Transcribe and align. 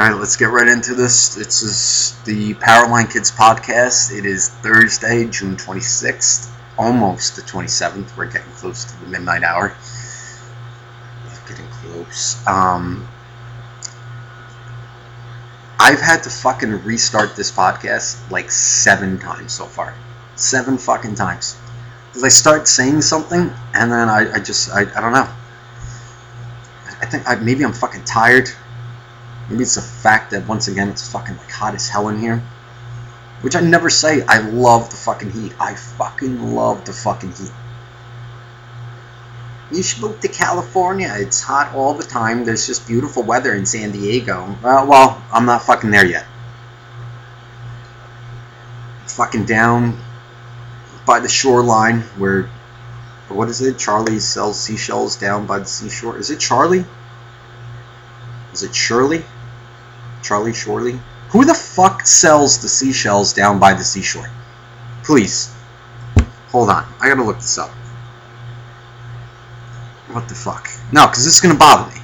All 0.00 0.08
right, 0.08 0.18
let's 0.18 0.36
get 0.36 0.46
right 0.46 0.66
into 0.66 0.94
this. 0.94 1.34
This 1.34 1.62
is 1.62 2.18
the 2.24 2.54
Powerline 2.54 3.12
Kids 3.12 3.30
podcast. 3.30 4.16
It 4.16 4.24
is 4.24 4.48
Thursday, 4.48 5.26
June 5.26 5.56
26th, 5.56 6.50
almost 6.78 7.36
the 7.36 7.42
27th. 7.42 8.16
We're 8.16 8.24
getting 8.24 8.50
close 8.52 8.86
to 8.86 8.98
the 8.98 9.08
midnight 9.08 9.42
hour. 9.42 9.76
Getting 11.46 11.66
close. 11.66 12.38
Um, 12.46 13.06
I've 15.78 16.00
had 16.00 16.22
to 16.22 16.30
fucking 16.30 16.82
restart 16.82 17.36
this 17.36 17.52
podcast 17.52 18.30
like 18.30 18.50
seven 18.50 19.18
times 19.18 19.52
so 19.52 19.66
far. 19.66 19.94
Seven 20.34 20.78
fucking 20.78 21.16
times. 21.16 21.58
Because 22.06 22.24
I 22.24 22.28
start 22.28 22.68
saying 22.68 23.02
something 23.02 23.52
and 23.74 23.92
then 23.92 24.08
I, 24.08 24.32
I 24.32 24.38
just, 24.38 24.70
I, 24.70 24.80
I 24.96 25.00
don't 25.02 25.12
know. 25.12 25.28
I 27.02 27.04
think 27.04 27.28
I, 27.28 27.34
maybe 27.34 27.64
I'm 27.64 27.74
fucking 27.74 28.04
tired. 28.04 28.48
Maybe 29.50 29.64
it's 29.64 29.74
the 29.74 29.82
fact 29.82 30.30
that 30.30 30.46
once 30.46 30.68
again 30.68 30.88
it's 30.88 31.10
fucking 31.10 31.36
like 31.36 31.50
hot 31.50 31.74
as 31.74 31.88
hell 31.88 32.08
in 32.08 32.18
here. 32.20 32.42
Which 33.40 33.56
I 33.56 33.60
never 33.60 33.90
say. 33.90 34.22
I 34.22 34.38
love 34.38 34.90
the 34.90 34.96
fucking 34.96 35.32
heat. 35.32 35.52
I 35.58 35.74
fucking 35.74 36.54
love 36.54 36.84
the 36.84 36.92
fucking 36.92 37.32
heat. 37.32 37.50
You 39.72 39.82
should 39.82 40.02
move 40.02 40.20
to 40.20 40.28
California. 40.28 41.12
It's 41.16 41.40
hot 41.40 41.74
all 41.74 41.94
the 41.94 42.04
time. 42.04 42.44
There's 42.44 42.66
just 42.66 42.86
beautiful 42.86 43.22
weather 43.22 43.54
in 43.54 43.66
San 43.66 43.92
Diego. 43.92 44.56
Well, 44.62 44.86
well, 44.86 45.22
I'm 45.32 45.46
not 45.46 45.62
fucking 45.62 45.90
there 45.90 46.06
yet. 46.06 46.26
Fucking 49.06 49.46
down 49.46 49.98
by 51.06 51.18
the 51.18 51.28
shoreline 51.28 52.02
where 52.18 52.48
what 53.28 53.48
is 53.48 53.62
it? 53.62 53.78
Charlie 53.78 54.18
sells 54.18 54.60
seashells 54.60 55.16
down 55.16 55.46
by 55.46 55.60
the 55.60 55.64
seashore. 55.64 56.18
Is 56.18 56.30
it 56.30 56.40
Charlie? 56.40 56.84
Is 58.52 58.64
it 58.64 58.74
Shirley? 58.74 59.24
Charlie 60.22 60.54
Shorley? 60.54 60.98
Who 61.30 61.44
the 61.44 61.54
fuck 61.54 62.06
sells 62.06 62.60
the 62.60 62.68
seashells 62.68 63.32
down 63.32 63.58
by 63.58 63.74
the 63.74 63.84
seashore? 63.84 64.28
Please. 65.04 65.54
Hold 66.48 66.70
on. 66.70 66.84
I 67.00 67.08
gotta 67.08 67.22
look 67.22 67.36
this 67.36 67.58
up. 67.58 67.70
What 70.12 70.28
the 70.28 70.34
fuck? 70.34 70.68
No, 70.92 71.06
because 71.06 71.24
this 71.24 71.34
is 71.34 71.40
gonna 71.40 71.54
bother 71.54 71.88
me. 71.94 72.00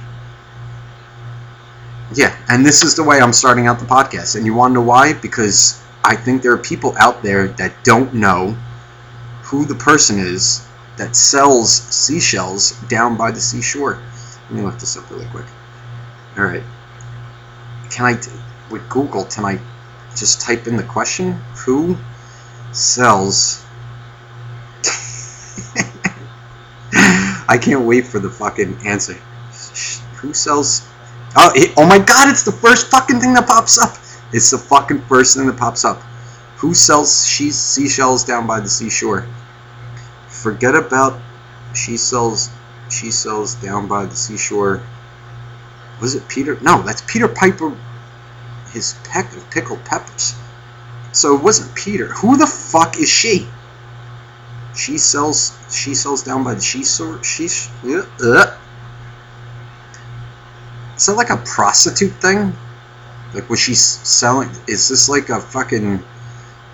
Yeah, 2.15 2.33
and 2.47 2.65
this 2.65 2.83
is 2.83 2.95
the 2.95 3.03
way 3.03 3.19
I'm 3.19 3.33
starting 3.33 3.67
out 3.67 3.79
the 3.79 3.85
podcast. 3.85 4.37
And 4.37 4.45
you 4.45 4.53
wanna 4.53 4.75
know 4.75 4.81
why? 4.81 5.13
Because 5.13 5.81
I 6.05 6.15
think 6.15 6.41
there 6.41 6.53
are 6.53 6.57
people 6.57 6.95
out 6.97 7.21
there 7.21 7.49
that 7.49 7.83
don't 7.83 8.13
know 8.13 8.55
who 9.43 9.65
the 9.65 9.75
person 9.75 10.17
is 10.19 10.65
that 10.95 11.15
sells 11.15 11.71
seashells 11.71 12.71
down 12.87 13.17
by 13.17 13.31
the 13.31 13.41
seashore. 13.41 14.01
Let 14.43 14.51
me 14.51 14.61
look 14.61 14.79
this 14.79 14.95
up 14.95 15.09
really 15.11 15.27
quick. 15.27 15.45
All 16.37 16.45
right. 16.45 16.63
Can 17.89 18.05
I, 18.05 18.13
with 18.71 18.87
Google, 18.89 19.25
can 19.25 19.45
I 19.45 19.59
just 20.15 20.41
type 20.41 20.67
in 20.67 20.77
the 20.77 20.83
question? 20.83 21.33
Who 21.65 21.97
sells? 22.71 23.63
I 27.47 27.57
can't 27.61 27.85
wait 27.85 28.05
for 28.05 28.19
the 28.19 28.29
fucking 28.29 28.79
answer. 28.85 29.13
Who 30.21 30.33
sells? 30.33 30.87
Oh, 31.35 31.51
it, 31.55 31.73
oh 31.77 31.85
my 31.85 31.99
God! 31.99 32.29
It's 32.29 32.43
the 32.43 32.51
first 32.51 32.87
fucking 32.87 33.19
thing 33.19 33.33
that 33.33 33.47
pops 33.47 33.77
up. 33.77 33.95
It's 34.33 34.51
the 34.51 34.57
fucking 34.57 35.01
first 35.01 35.37
thing 35.37 35.47
that 35.47 35.57
pops 35.57 35.85
up. 35.85 36.01
Who 36.57 36.73
sells 36.73 37.27
she 37.27 37.51
seashells 37.51 38.23
down 38.23 38.47
by 38.47 38.59
the 38.59 38.69
seashore? 38.69 39.27
Forget 40.27 40.75
about 40.75 41.19
she 41.73 41.97
sells 41.97 42.49
she 42.89 43.11
sells 43.11 43.55
down 43.55 43.87
by 43.87 44.05
the 44.05 44.15
seashore. 44.15 44.81
Was 45.99 46.15
it 46.15 46.27
Peter? 46.27 46.57
No, 46.61 46.81
that's 46.81 47.01
Peter 47.01 47.27
Piper. 47.27 47.75
His 48.71 48.95
peck 49.05 49.31
of 49.35 49.49
pickled 49.49 49.83
peppers. 49.85 50.35
So 51.11 51.35
it 51.35 51.41
wasn't 51.41 51.73
Peter. 51.75 52.07
Who 52.07 52.37
the 52.37 52.45
fuck 52.45 52.99
is 52.99 53.09
she? 53.09 53.47
She 54.75 54.97
sells. 54.97 55.57
She 55.73 55.95
sells 55.95 56.21
down 56.21 56.43
by 56.43 56.53
the 56.53 56.61
she 56.61 56.83
sort. 56.83 57.25
She. 57.25 57.47
Uh, 57.83 58.03
uh. 58.21 58.57
Is 60.95 61.05
that 61.07 61.13
like 61.13 61.29
a 61.29 61.37
prostitute 61.37 62.13
thing? 62.13 62.53
Like 63.33 63.49
was 63.49 63.59
she 63.59 63.73
selling? 63.73 64.49
Is 64.67 64.89
this 64.89 65.09
like 65.09 65.29
a 65.29 65.39
fucking 65.39 66.03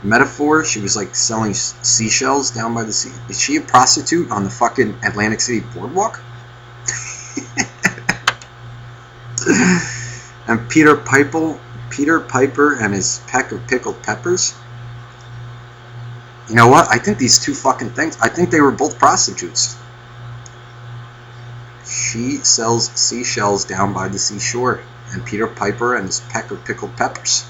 metaphor? 0.04 0.66
She 0.66 0.80
was 0.80 0.96
like 0.96 1.16
selling 1.16 1.54
seashells 1.54 2.52
down 2.52 2.74
by 2.74 2.84
the 2.84 2.94
sea. 2.94 3.12
Is 3.30 3.40
she 3.40 3.56
a 3.56 3.62
prostitute 3.62 4.30
on 4.32 4.44
the 4.44 4.50
fucking 4.50 4.98
Atlantic 5.04 5.42
City 5.42 5.66
boardwalk? 5.74 6.22
and 9.48 10.70
Peter 10.70 10.96
Piper, 10.96 11.60
Peter 11.90 12.20
Piper 12.20 12.80
and 12.80 12.94
his 12.94 13.22
peck 13.28 13.52
of 13.52 13.66
pickled 13.68 14.02
peppers. 14.04 14.56
You 16.50 16.56
know 16.56 16.68
what? 16.68 16.88
I 16.90 16.98
think 16.98 17.18
these 17.18 17.40
two 17.40 17.54
fucking 17.54 17.92
things. 17.92 18.18
I 18.22 18.30
think 18.30 18.50
they 18.50 18.62
were 18.62 18.72
both 18.72 19.00
prostitutes. 19.00 19.78
She 21.86 22.38
sells 22.38 22.90
seashells 22.92 23.66
down 23.66 23.94
by 23.94 24.08
the 24.08 24.20
seashore, 24.20 24.82
and 25.12 25.26
Peter 25.26 25.48
Piper 25.48 25.96
and 25.96 26.06
his 26.06 26.20
peck 26.22 26.52
of 26.52 26.64
pickled 26.66 26.96
peppers. 26.98 27.46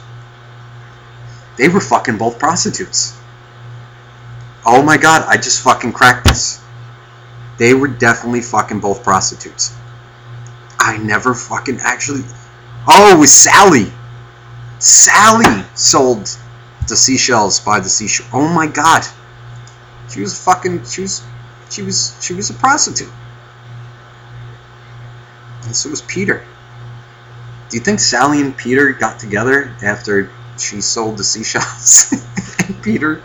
They 1.58 1.70
were 1.70 1.82
fucking 1.82 2.18
both 2.18 2.40
prostitutes. 2.40 3.18
Oh 4.66 4.82
my 4.82 4.98
god, 4.98 5.26
I 5.28 5.38
just 5.38 5.64
fucking 5.64 5.94
cracked 5.94 6.28
this. 6.28 6.62
They 7.58 7.74
were 7.74 7.88
definitely 7.88 8.42
fucking 8.42 8.80
both 8.80 9.04
prostitutes. 9.04 9.76
I 10.84 10.98
never 10.98 11.34
fucking 11.34 11.80
actually. 11.82 12.24
Oh, 12.90 13.16
it 13.16 13.18
was 13.18 13.32
Sally! 13.34 13.90
Sally 14.80 15.64
sold 15.76 16.38
the 16.90 16.98
seashells 16.98 17.62
by 17.62 17.80
the 17.80 17.88
seashore. 17.88 18.28
Oh 18.34 18.50
my 18.50 18.68
god. 18.68 19.06
She 20.10 20.20
was 20.20 20.38
fucking. 20.44 20.84
She 20.84 21.04
was. 21.04 21.24
She 21.70 21.84
was. 21.84 22.18
She 22.22 22.34
was 22.34 22.50
a 22.50 22.54
prostitute. 22.56 23.10
And 25.64 25.74
so 25.74 25.90
was 25.90 26.02
Peter. 26.02 26.44
Do 27.70 27.78
you 27.78 27.84
think 27.84 28.02
Sally 28.02 28.42
and 28.42 28.56
Peter 28.56 28.92
got 28.92 29.22
together 29.22 29.74
after 29.82 30.30
she 30.60 30.82
sold 30.82 31.18
the 31.18 31.24
seashells 31.24 32.12
and 32.68 32.84
Peter 32.84 33.24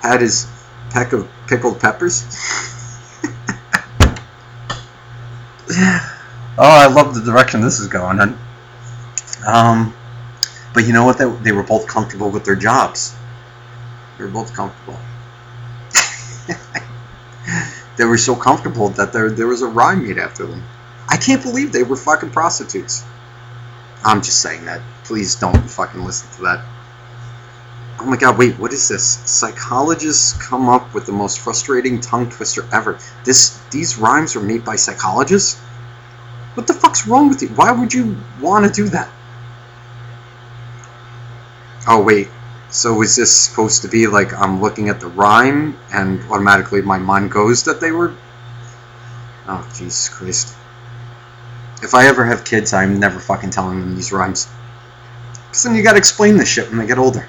had 0.00 0.20
his 0.20 0.46
peck 0.90 1.12
of 1.12 1.28
pickled 1.48 1.80
peppers. 1.80 2.24
oh, 6.58 6.64
I 6.64 6.86
love 6.86 7.14
the 7.14 7.22
direction 7.22 7.60
this 7.60 7.80
is 7.80 7.88
going 7.88 8.20
in. 8.20 8.38
Um, 9.46 9.94
but 10.74 10.86
you 10.86 10.92
know 10.92 11.04
what? 11.04 11.18
They, 11.18 11.28
they 11.42 11.52
were 11.52 11.62
both 11.62 11.86
comfortable 11.86 12.30
with 12.30 12.44
their 12.44 12.56
jobs. 12.56 13.14
They 14.18 14.24
were 14.24 14.30
both 14.30 14.54
comfortable. 14.54 14.98
they 17.96 18.04
were 18.04 18.18
so 18.18 18.34
comfortable 18.34 18.88
that 18.90 19.12
there 19.12 19.30
there 19.30 19.46
was 19.46 19.62
a 19.62 19.66
rhyme 19.66 20.06
made 20.06 20.18
after 20.18 20.46
them. 20.46 20.62
I 21.08 21.16
can't 21.16 21.42
believe 21.42 21.72
they 21.72 21.82
were 21.82 21.96
fucking 21.96 22.30
prostitutes. 22.30 23.04
I'm 24.04 24.22
just 24.22 24.40
saying 24.40 24.64
that. 24.64 24.80
Please 25.04 25.34
don't 25.36 25.68
fucking 25.68 26.04
listen 26.04 26.30
to 26.36 26.42
that. 26.42 26.64
Oh 28.00 28.06
my 28.06 28.16
god, 28.16 28.38
wait, 28.38 28.58
what 28.58 28.72
is 28.72 28.88
this? 28.88 29.04
Psychologists 29.04 30.32
come 30.32 30.68
up 30.68 30.92
with 30.94 31.06
the 31.06 31.12
most 31.12 31.38
frustrating 31.40 32.00
tongue 32.00 32.30
twister 32.30 32.66
ever. 32.72 32.98
This 33.24 33.58
these 33.70 33.98
rhymes 33.98 34.34
are 34.34 34.40
made 34.40 34.64
by 34.64 34.76
psychologists? 34.76 35.60
What 36.54 36.66
the 36.66 36.74
fuck's 36.74 37.06
wrong 37.06 37.28
with 37.28 37.42
you? 37.42 37.48
Why 37.48 37.72
would 37.72 37.94
you 37.94 38.16
want 38.40 38.66
to 38.66 38.72
do 38.72 38.88
that? 38.90 39.10
Oh 41.88 42.02
wait, 42.02 42.28
so 42.70 43.02
is 43.02 43.16
this 43.16 43.34
supposed 43.34 43.82
to 43.82 43.88
be 43.88 44.06
like 44.06 44.32
I'm 44.32 44.60
looking 44.60 44.88
at 44.88 45.00
the 45.00 45.08
rhyme 45.08 45.76
and 45.92 46.22
automatically 46.30 46.82
my 46.82 46.98
mind 46.98 47.30
goes 47.30 47.64
that 47.64 47.80
they 47.80 47.90
were 47.90 48.14
Oh 49.48 49.68
Jesus 49.74 50.08
Christ. 50.08 50.54
If 51.82 51.94
I 51.94 52.06
ever 52.06 52.24
have 52.24 52.44
kids, 52.44 52.72
I'm 52.72 53.00
never 53.00 53.18
fucking 53.18 53.50
telling 53.50 53.80
them 53.80 53.96
these 53.96 54.12
rhymes. 54.12 54.48
Because 55.48 55.64
then 55.64 55.74
you 55.74 55.82
gotta 55.82 55.98
explain 55.98 56.36
this 56.36 56.48
shit 56.48 56.68
when 56.68 56.78
they 56.78 56.86
get 56.86 56.98
older. 56.98 57.28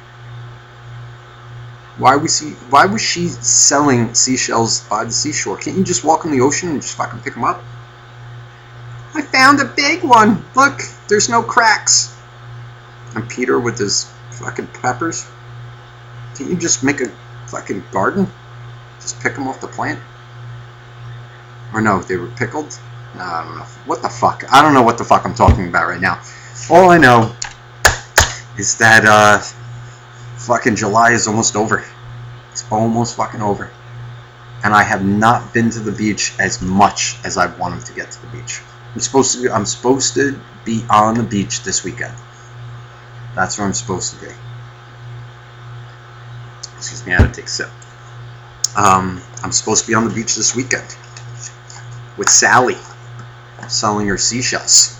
Why 1.97 2.15
was 2.15 2.39
he? 2.39 2.51
Why 2.69 2.85
was 2.85 3.01
she 3.01 3.27
selling 3.29 4.13
seashells 4.13 4.81
by 4.81 5.05
the 5.05 5.11
seashore? 5.11 5.57
Can't 5.57 5.77
you 5.77 5.83
just 5.83 6.03
walk 6.03 6.25
in 6.25 6.31
the 6.31 6.41
ocean 6.41 6.69
and 6.69 6.81
just 6.81 6.95
fucking 6.95 7.21
pick 7.21 7.33
them 7.33 7.43
up? 7.43 7.63
I 9.15 9.21
found 9.21 9.59
a 9.59 9.65
big 9.65 10.03
one. 10.03 10.43
Look, 10.55 10.81
there's 11.07 11.29
no 11.29 11.43
cracks. 11.43 12.17
And 13.15 13.29
Peter 13.29 13.59
with 13.59 13.77
his 13.77 14.11
fucking 14.31 14.67
peppers. 14.67 15.25
Can't 16.35 16.49
you 16.49 16.57
just 16.57 16.83
make 16.83 16.99
a 16.99 17.09
fucking 17.47 17.83
garden? 17.91 18.27
Just 18.99 19.19
pick 19.21 19.35
them 19.35 19.47
off 19.47 19.61
the 19.61 19.67
plant? 19.67 19.99
Or 21.73 21.81
no, 21.81 22.01
they 22.01 22.17
were 22.17 22.27
pickled? 22.27 22.77
I 23.15 23.43
don't 23.43 23.55
know. 23.57 23.65
What 23.85 24.01
the 24.01 24.09
fuck? 24.09 24.43
I 24.51 24.61
don't 24.61 24.73
know 24.73 24.81
what 24.81 24.97
the 24.97 25.03
fuck 25.03 25.25
I'm 25.25 25.35
talking 25.35 25.67
about 25.67 25.87
right 25.87 26.01
now. 26.01 26.21
All 26.69 26.89
I 26.89 26.97
know 26.97 27.35
is 28.57 28.77
that 28.77 29.05
uh, 29.05 29.39
fucking 30.37 30.75
July 30.75 31.11
is 31.11 31.27
almost 31.27 31.55
over. 31.55 31.85
It's 32.51 32.65
almost 32.71 33.15
fucking 33.15 33.41
over. 33.41 33.71
And 34.63 34.73
I 34.73 34.83
have 34.83 35.05
not 35.05 35.53
been 35.53 35.69
to 35.71 35.79
the 35.79 35.91
beach 35.91 36.33
as 36.39 36.61
much 36.61 37.17
as 37.23 37.37
I 37.37 37.55
wanted 37.57 37.85
to 37.85 37.93
get 37.93 38.11
to 38.11 38.21
the 38.21 38.27
beach. 38.27 38.61
I'm 38.93 38.99
supposed 38.99 39.41
to 39.41 39.51
I'm 39.51 39.65
supposed 39.65 40.13
to 40.15 40.39
be 40.65 40.83
on 40.89 41.15
the 41.15 41.23
beach 41.23 41.63
this 41.63 41.83
weekend. 41.83 42.13
That's 43.35 43.57
where 43.57 43.65
I'm 43.65 43.73
supposed 43.73 44.13
to 44.13 44.21
be. 44.21 44.31
Excuse 46.77 47.05
me, 47.05 47.13
I 47.13 47.21
had 47.21 47.33
to 47.33 47.41
take 47.41 47.45
a 47.45 47.49
sip. 47.49 47.69
Um, 48.77 49.21
I'm 49.43 49.51
supposed 49.51 49.83
to 49.85 49.87
be 49.87 49.95
on 49.95 50.07
the 50.07 50.13
beach 50.13 50.35
this 50.35 50.55
weekend 50.55 50.95
with 52.17 52.29
Sally 52.29 52.77
selling 53.67 54.07
her 54.07 54.17
seashells. 54.17 54.99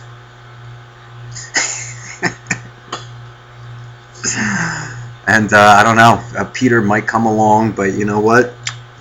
and 5.28 5.54
uh, 5.54 5.76
I 5.78 5.84
don't 5.84 5.96
know, 5.98 6.24
uh, 6.38 6.46
Peter 6.54 6.82
might 6.82 7.08
come 7.08 7.26
along, 7.26 7.74
but 7.74 7.94
you 7.94 8.06
know 8.06 8.20
what? 8.20 8.54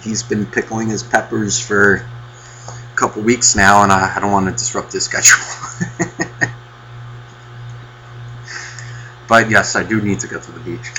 He's 0.02 0.22
been 0.22 0.46
pickling 0.46 0.88
his 0.88 1.02
peppers 1.02 1.60
for 1.60 2.06
couple 3.02 3.22
weeks 3.22 3.56
now, 3.56 3.82
and 3.82 3.90
I, 3.90 4.14
I 4.16 4.20
don't 4.20 4.30
want 4.30 4.46
to 4.46 4.52
disrupt 4.52 4.92
his 4.92 5.04
schedule. 5.04 5.36
but 9.28 9.50
yes, 9.50 9.74
I 9.74 9.82
do 9.82 10.00
need 10.00 10.20
to 10.20 10.28
go 10.28 10.38
to 10.40 10.52
the 10.52 10.60
beach. 10.60 10.92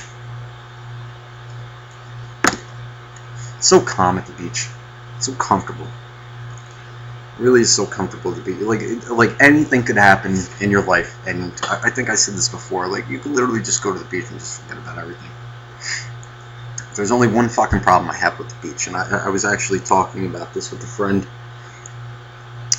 It's 3.56 3.68
so 3.68 3.80
calm 3.80 4.18
at 4.18 4.26
the 4.26 4.34
beach. 4.34 4.68
It's 5.16 5.24
so 5.26 5.34
comfortable. 5.36 5.86
It 5.86 7.42
really 7.42 7.62
is 7.62 7.74
so 7.74 7.86
comfortable 7.86 8.34
to 8.34 8.40
be 8.42 8.52
like 8.52 8.82
like 9.08 9.40
anything 9.40 9.82
could 9.82 9.96
happen 9.96 10.36
in 10.60 10.70
your 10.70 10.82
life, 10.82 11.16
and 11.26 11.52
I, 11.62 11.84
I 11.84 11.90
think 11.90 12.10
I 12.10 12.16
said 12.16 12.34
this 12.34 12.50
before. 12.50 12.86
Like 12.86 13.08
you 13.08 13.18
could 13.18 13.32
literally 13.32 13.62
just 13.62 13.82
go 13.82 13.94
to 13.94 13.98
the 13.98 14.04
beach 14.04 14.26
and 14.28 14.38
just 14.38 14.60
forget 14.60 14.76
about 14.76 14.98
everything. 14.98 15.30
There's 16.94 17.10
only 17.10 17.28
one 17.28 17.48
fucking 17.48 17.80
problem 17.80 18.10
I 18.10 18.16
have 18.16 18.38
with 18.38 18.50
the 18.50 18.68
beach, 18.68 18.88
and 18.88 18.94
I, 18.94 19.24
I 19.24 19.28
was 19.30 19.46
actually 19.46 19.80
talking 19.80 20.26
about 20.26 20.52
this 20.52 20.70
with 20.70 20.82
a 20.84 20.86
friend. 20.86 21.26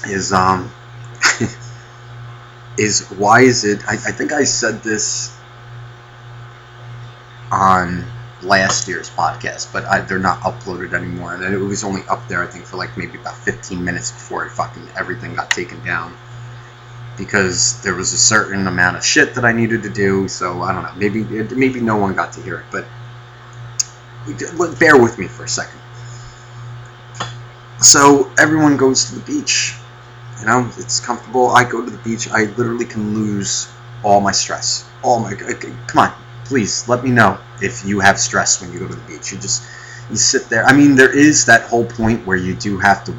Is 0.07 0.31
um 0.33 0.71
is 2.77 3.07
why 3.11 3.41
is 3.41 3.63
it? 3.63 3.87
I, 3.87 3.93
I 3.93 4.11
think 4.11 4.31
I 4.31 4.43
said 4.43 4.83
this 4.83 5.35
on 7.51 8.05
last 8.41 8.87
year's 8.87 9.09
podcast, 9.09 9.71
but 9.73 9.85
I, 9.85 10.01
they're 10.01 10.19
not 10.19 10.39
uploaded 10.41 10.93
anymore. 10.93 11.35
And 11.35 11.43
it 11.43 11.57
was 11.57 11.83
only 11.83 12.01
up 12.09 12.27
there, 12.27 12.43
I 12.43 12.47
think, 12.47 12.65
for 12.65 12.77
like 12.77 12.97
maybe 12.97 13.17
about 13.17 13.37
15 13.37 13.83
minutes 13.83 14.11
before 14.11 14.45
it 14.45 14.51
fucking 14.51 14.87
everything 14.97 15.35
got 15.35 15.51
taken 15.51 15.83
down. 15.83 16.15
Because 17.17 17.81
there 17.81 17.95
was 17.95 18.11
a 18.11 18.17
certain 18.17 18.67
amount 18.67 18.97
of 18.97 19.05
shit 19.05 19.35
that 19.35 19.45
I 19.45 19.53
needed 19.53 19.83
to 19.83 19.89
do, 19.89 20.27
so 20.27 20.61
I 20.61 20.73
don't 20.73 20.83
know. 20.83 20.93
Maybe 20.97 21.23
maybe 21.23 21.79
no 21.79 21.95
one 21.95 22.13
got 22.13 22.33
to 22.33 22.41
hear 22.41 22.59
it, 22.59 22.65
but 22.71 22.85
bear 24.79 25.01
with 25.01 25.17
me 25.17 25.27
for 25.27 25.45
a 25.45 25.47
second. 25.47 25.79
So 27.79 28.31
everyone 28.37 28.75
goes 28.75 29.05
to 29.05 29.15
the 29.15 29.21
beach. 29.21 29.75
You 30.45 30.51
know, 30.51 30.69
it's 30.77 30.99
comfortable. 30.99 31.49
I 31.49 31.63
go 31.63 31.83
to 31.83 31.89
the 31.89 31.97
beach. 32.03 32.29
I 32.29 32.43
literally 32.43 32.85
can 32.85 33.15
lose 33.15 33.67
all 34.03 34.21
my 34.21 34.31
stress. 34.31 34.87
All 35.01 35.19
my 35.19 35.33
come 35.33 35.97
on, 35.97 36.13
please 36.45 36.87
let 36.87 37.03
me 37.03 37.09
know 37.09 37.39
if 37.63 37.83
you 37.83 37.99
have 37.99 38.19
stress 38.19 38.61
when 38.61 38.71
you 38.71 38.77
go 38.77 38.87
to 38.87 38.93
the 38.93 39.07
beach. 39.07 39.31
You 39.31 39.39
just 39.39 39.63
you 40.11 40.15
sit 40.15 40.47
there. 40.47 40.63
I 40.63 40.73
mean, 40.73 40.95
there 40.95 41.11
is 41.11 41.47
that 41.47 41.63
whole 41.63 41.85
point 41.85 42.27
where 42.27 42.37
you 42.37 42.53
do 42.53 42.77
have 42.77 43.03
to 43.05 43.15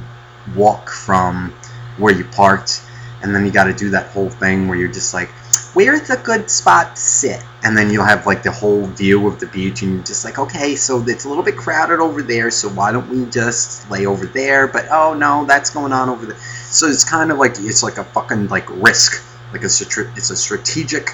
walk 0.55 0.89
from 0.89 1.53
where 1.99 2.15
you 2.15 2.23
parked, 2.27 2.81
and 3.23 3.35
then 3.35 3.45
you 3.45 3.51
got 3.51 3.65
to 3.65 3.73
do 3.73 3.91
that 3.91 4.07
whole 4.13 4.31
thing 4.31 4.69
where 4.69 4.79
you're 4.79 4.87
just 4.93 5.13
like, 5.13 5.31
where's 5.77 6.09
a 6.09 6.17
good 6.17 6.51
spot 6.51 6.97
to 6.97 7.03
sit? 7.03 7.45
And 7.63 7.77
then 7.77 7.91
you'll 7.91 8.05
have 8.05 8.27
like 8.27 8.43
the 8.43 8.51
whole 8.51 8.87
view 8.87 9.29
of 9.29 9.39
the 9.39 9.47
beach, 9.47 9.83
and 9.83 9.97
you're 9.97 10.05
just 10.05 10.25
like, 10.25 10.39
okay, 10.39 10.75
so 10.75 11.05
it's 11.07 11.27
a 11.27 11.29
little 11.29 11.45
bit 11.45 11.57
crowded 11.57 12.01
over 12.01 12.23
there, 12.23 12.51
so 12.51 12.69
why 12.71 12.93
don't 12.93 13.09
we 13.11 13.27
just 13.27 13.91
lay 13.91 14.07
over 14.07 14.25
there? 14.25 14.67
But 14.67 14.87
oh 14.91 15.13
no, 15.13 15.45
that's 15.45 15.69
going 15.69 15.93
on 15.93 16.09
over 16.09 16.25
there. 16.25 16.39
So 16.39 16.87
it's 16.87 17.05
kind 17.05 17.31
of 17.31 17.37
like 17.37 17.53
it's 17.59 17.83
like 17.83 17.99
a 17.99 18.05
fucking 18.05 18.49
like 18.49 18.71
risk, 18.71 19.23
like 19.53 19.63
it's 19.63 19.81
a 19.83 20.13
it's 20.17 20.31
a 20.31 20.37
strategic 20.37 21.11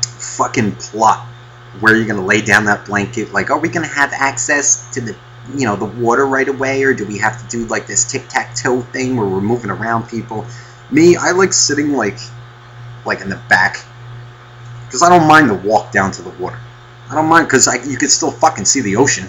fucking 0.00 0.72
plot 0.76 1.26
where 1.80 1.94
you're 1.94 2.06
to 2.20 2.26
lay 2.26 2.40
down 2.40 2.64
that 2.64 2.86
blanket. 2.86 3.32
Like, 3.32 3.50
are 3.50 3.58
we 3.58 3.68
to 3.86 3.92
have 3.92 4.12
access 4.14 4.90
to 4.94 5.02
the, 5.02 5.16
you 5.54 5.66
know, 5.66 5.76
the 5.76 5.84
water 5.84 6.26
right 6.26 6.48
away, 6.48 6.82
or 6.84 6.94
do 6.94 7.06
we 7.06 7.18
have 7.18 7.42
to 7.42 7.48
do 7.48 7.66
like 7.66 7.86
this 7.86 8.10
tic 8.10 8.28
tac 8.28 8.54
toe 8.54 8.80
thing 8.80 9.16
where 9.16 9.26
we're 9.26 9.42
moving 9.42 9.70
around 9.70 10.08
people? 10.08 10.46
Me, 10.90 11.16
I 11.16 11.32
like 11.32 11.52
sitting 11.52 11.92
like, 11.92 12.18
like 13.06 13.20
in 13.20 13.28
the 13.28 13.40
back, 13.48 13.84
because 14.86 15.02
I 15.02 15.08
don't 15.08 15.28
mind 15.28 15.50
the 15.50 15.54
walk 15.54 15.92
down 15.92 16.10
to 16.12 16.22
the 16.22 16.30
water. 16.30 16.58
I 17.10 17.14
don't 17.14 17.26
mind 17.26 17.46
because 17.46 17.66
you 17.88 17.96
could 17.96 18.10
still 18.10 18.30
fucking 18.30 18.64
see 18.64 18.80
the 18.80 18.96
ocean. 18.96 19.28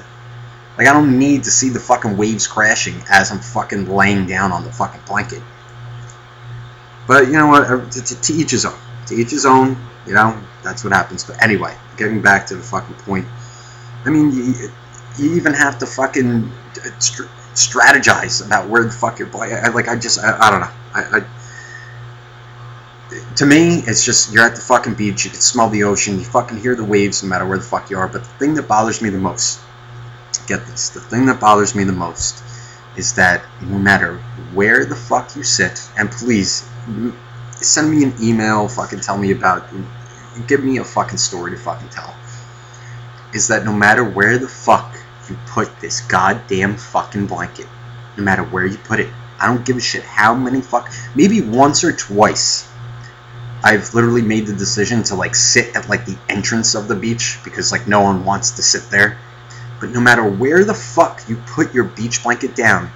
Like 0.78 0.88
I 0.88 0.94
don't 0.94 1.18
need 1.18 1.44
to 1.44 1.52
see 1.52 1.70
the 1.70 1.80
fucking 1.80 2.18
waves 2.18 2.48
crashing 2.48 2.96
as 3.10 3.32
I'm 3.32 3.40
fucking 3.40 3.90
laying 3.90 4.28
down 4.28 4.52
on 4.52 4.64
the 4.64 4.72
fucking 4.72 5.02
blanket. 5.08 5.42
But 7.08 7.28
you 7.28 7.34
know 7.34 7.48
what? 7.48 7.92
To, 7.92 8.04
to, 8.04 8.22
to 8.22 8.34
each 8.34 8.52
his 8.52 8.66
own. 8.66 8.78
To 9.08 9.16
each 9.16 9.32
his 9.32 9.46
own. 9.46 9.78
You 10.06 10.14
know, 10.14 10.40
that's 10.64 10.84
what 10.84 10.94
happens. 10.94 11.24
But 11.24 11.42
anyway, 11.42 11.76
getting 11.98 12.22
back 12.22 12.48
to 12.48 12.56
the 12.56 12.64
fucking 12.64 12.96
point. 12.96 13.26
I 14.06 14.10
mean, 14.10 14.32
you, 14.32 14.70
you 15.18 15.36
even 15.36 15.54
have 15.54 15.80
to 15.80 15.86
fucking 15.86 16.44
uh, 16.44 17.00
strategize 17.54 18.46
about 18.46 18.70
where 18.70 18.84
the 18.84 18.92
fuck 18.92 19.20
you're. 19.20 19.36
I, 19.36 19.70
like, 19.70 19.88
I 19.88 19.98
just, 19.98 20.20
I, 20.20 20.38
I 20.40 20.52
don't 20.52 20.62
know. 20.62 20.72
I, 20.94 21.18
I, 21.18 21.26
to 23.36 23.46
me, 23.46 23.80
it's 23.88 24.04
just 24.04 24.34
you're 24.34 24.46
at 24.46 24.56
the 24.56 24.62
fucking 24.62 24.96
beach. 24.96 25.26
You 25.26 25.32
can 25.32 25.40
smell 25.40 25.70
the 25.70 25.84
ocean. 25.84 26.20
You 26.20 26.26
fucking 26.26 26.60
hear 26.60 26.76
the 26.76 26.84
waves, 26.84 27.24
no 27.24 27.30
matter 27.30 27.46
where 27.46 27.58
the 27.58 27.64
fuck 27.64 27.90
you 27.90 27.98
are. 27.98 28.08
But 28.08 28.24
the 28.24 28.30
thing 28.30 28.54
that 28.56 28.68
bothers 28.68 29.02
me 29.02 29.10
the 29.10 29.18
most, 29.18 29.60
get 30.48 30.66
this, 30.68 30.90
the 30.90 31.00
thing 31.00 31.26
that 31.28 31.40
bothers 31.40 31.76
me 31.76 31.84
the 31.84 31.94
most 31.94 32.44
is 32.96 33.14
that 33.14 33.44
no 33.62 33.78
matter 33.78 34.18
where 34.54 34.84
the 34.86 34.96
fuck 34.96 35.36
you 35.36 35.44
sit, 35.44 35.88
and 35.98 36.10
please 36.10 36.68
send 37.56 37.92
me 37.92 38.04
an 38.04 38.14
email, 38.22 38.68
fucking 38.68 39.00
tell 39.00 39.18
me 39.18 39.32
about 39.32 39.68
give 40.48 40.64
me 40.64 40.78
a 40.78 40.84
fucking 40.84 41.18
story 41.18 41.52
to 41.52 41.58
fucking 41.58 41.90
tell. 41.90 42.16
Is 43.34 43.48
that 43.50 43.66
no 43.66 43.74
matter 43.74 44.04
where 44.04 44.38
the 44.38 44.48
fuck 44.48 44.96
you 45.30 45.38
put 45.48 45.80
this 45.80 46.02
goddamn 46.02 46.78
fucking 46.78 47.28
blanket, 47.28 47.68
no 48.18 48.24
matter 48.24 48.44
where 48.44 48.66
you 48.66 48.78
put 48.78 49.00
it, 49.00 49.10
I 49.40 49.48
don't 49.48 49.66
give 49.66 49.78
a 49.78 49.82
shit 49.82 50.04
how 50.04 50.34
many 50.34 50.62
fuck. 50.62 50.92
Maybe 51.16 51.42
once 51.42 51.84
or 51.84 51.92
twice, 51.92 52.68
I've 53.64 53.94
literally 53.94 54.22
made 54.22 54.46
the 54.46 54.54
decision 54.54 55.04
to 55.04 55.16
like 55.16 55.36
sit 55.36 55.76
at 55.76 55.90
like 55.90 56.06
the 56.06 56.18
entrance 56.30 56.76
of 56.76 56.88
the 56.88 56.96
beach 56.96 57.40
because 57.44 57.72
like 57.72 57.88
no 57.88 58.02
one 58.02 58.24
wants 58.24 58.52
to 58.52 58.64
sit 58.64 58.90
there. 58.90 59.18
But 59.80 59.90
no 59.92 60.00
matter 60.00 60.28
where 60.28 60.64
the 60.64 60.74
fuck 60.74 61.22
you 61.28 61.38
put 61.48 61.74
your 61.74 61.84
beach 61.84 62.24
blanket 62.24 62.56
down, 62.56 62.92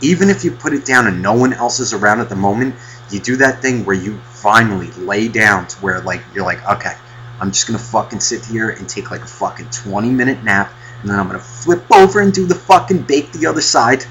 even 0.00 0.28
if 0.28 0.44
you 0.44 0.50
put 0.50 0.72
it 0.72 0.84
down 0.84 1.06
and 1.06 1.22
no 1.22 1.32
one 1.34 1.52
else 1.52 1.80
is 1.80 1.92
around 1.92 2.20
at 2.20 2.28
the 2.28 2.36
moment, 2.36 2.74
you 3.10 3.20
do 3.20 3.36
that 3.36 3.62
thing 3.62 3.84
where 3.84 3.96
you 3.96 4.18
finally 4.18 4.90
lay 4.92 5.28
down 5.28 5.66
to 5.68 5.76
where 5.78 6.00
like 6.00 6.22
you're 6.34 6.44
like, 6.44 6.66
okay, 6.68 6.94
I'm 7.40 7.50
just 7.50 7.66
gonna 7.66 7.78
fucking 7.78 8.20
sit 8.20 8.44
here 8.44 8.70
and 8.70 8.88
take 8.88 9.10
like 9.10 9.22
a 9.22 9.26
fucking 9.26 9.70
20 9.70 10.10
minute 10.10 10.42
nap, 10.42 10.72
and 11.00 11.10
then 11.10 11.18
I'm 11.18 11.26
gonna 11.26 11.38
flip 11.38 11.84
over 11.92 12.20
and 12.20 12.32
do 12.32 12.46
the 12.46 12.54
fucking 12.54 13.02
bake 13.02 13.32
the 13.32 13.46
other 13.46 13.60
side, 13.60 14.04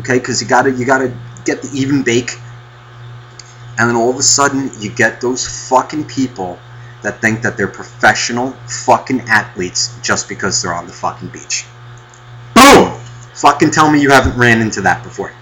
okay? 0.00 0.18
Because 0.18 0.40
you 0.42 0.48
gotta 0.48 0.70
you 0.70 0.84
gotta 0.84 1.16
get 1.44 1.62
the 1.62 1.70
even 1.74 2.02
bake, 2.02 2.32
and 3.82 3.90
then 3.90 3.96
all 3.96 4.10
of 4.10 4.16
a 4.16 4.22
sudden 4.22 4.70
you 4.78 4.88
get 4.92 5.20
those 5.20 5.68
fucking 5.68 6.04
people 6.04 6.56
that 7.02 7.20
think 7.20 7.42
that 7.42 7.56
they're 7.56 7.66
professional 7.66 8.52
fucking 8.86 9.22
athletes 9.22 9.98
just 10.02 10.28
because 10.28 10.62
they're 10.62 10.72
on 10.72 10.86
the 10.86 10.92
fucking 10.92 11.26
beach. 11.30 11.66
Boom! 12.54 12.96
Fucking 13.34 13.72
tell 13.72 13.90
me 13.90 14.00
you 14.00 14.10
haven't 14.10 14.38
ran 14.38 14.60
into 14.60 14.82
that 14.82 15.02
before. 15.02 15.32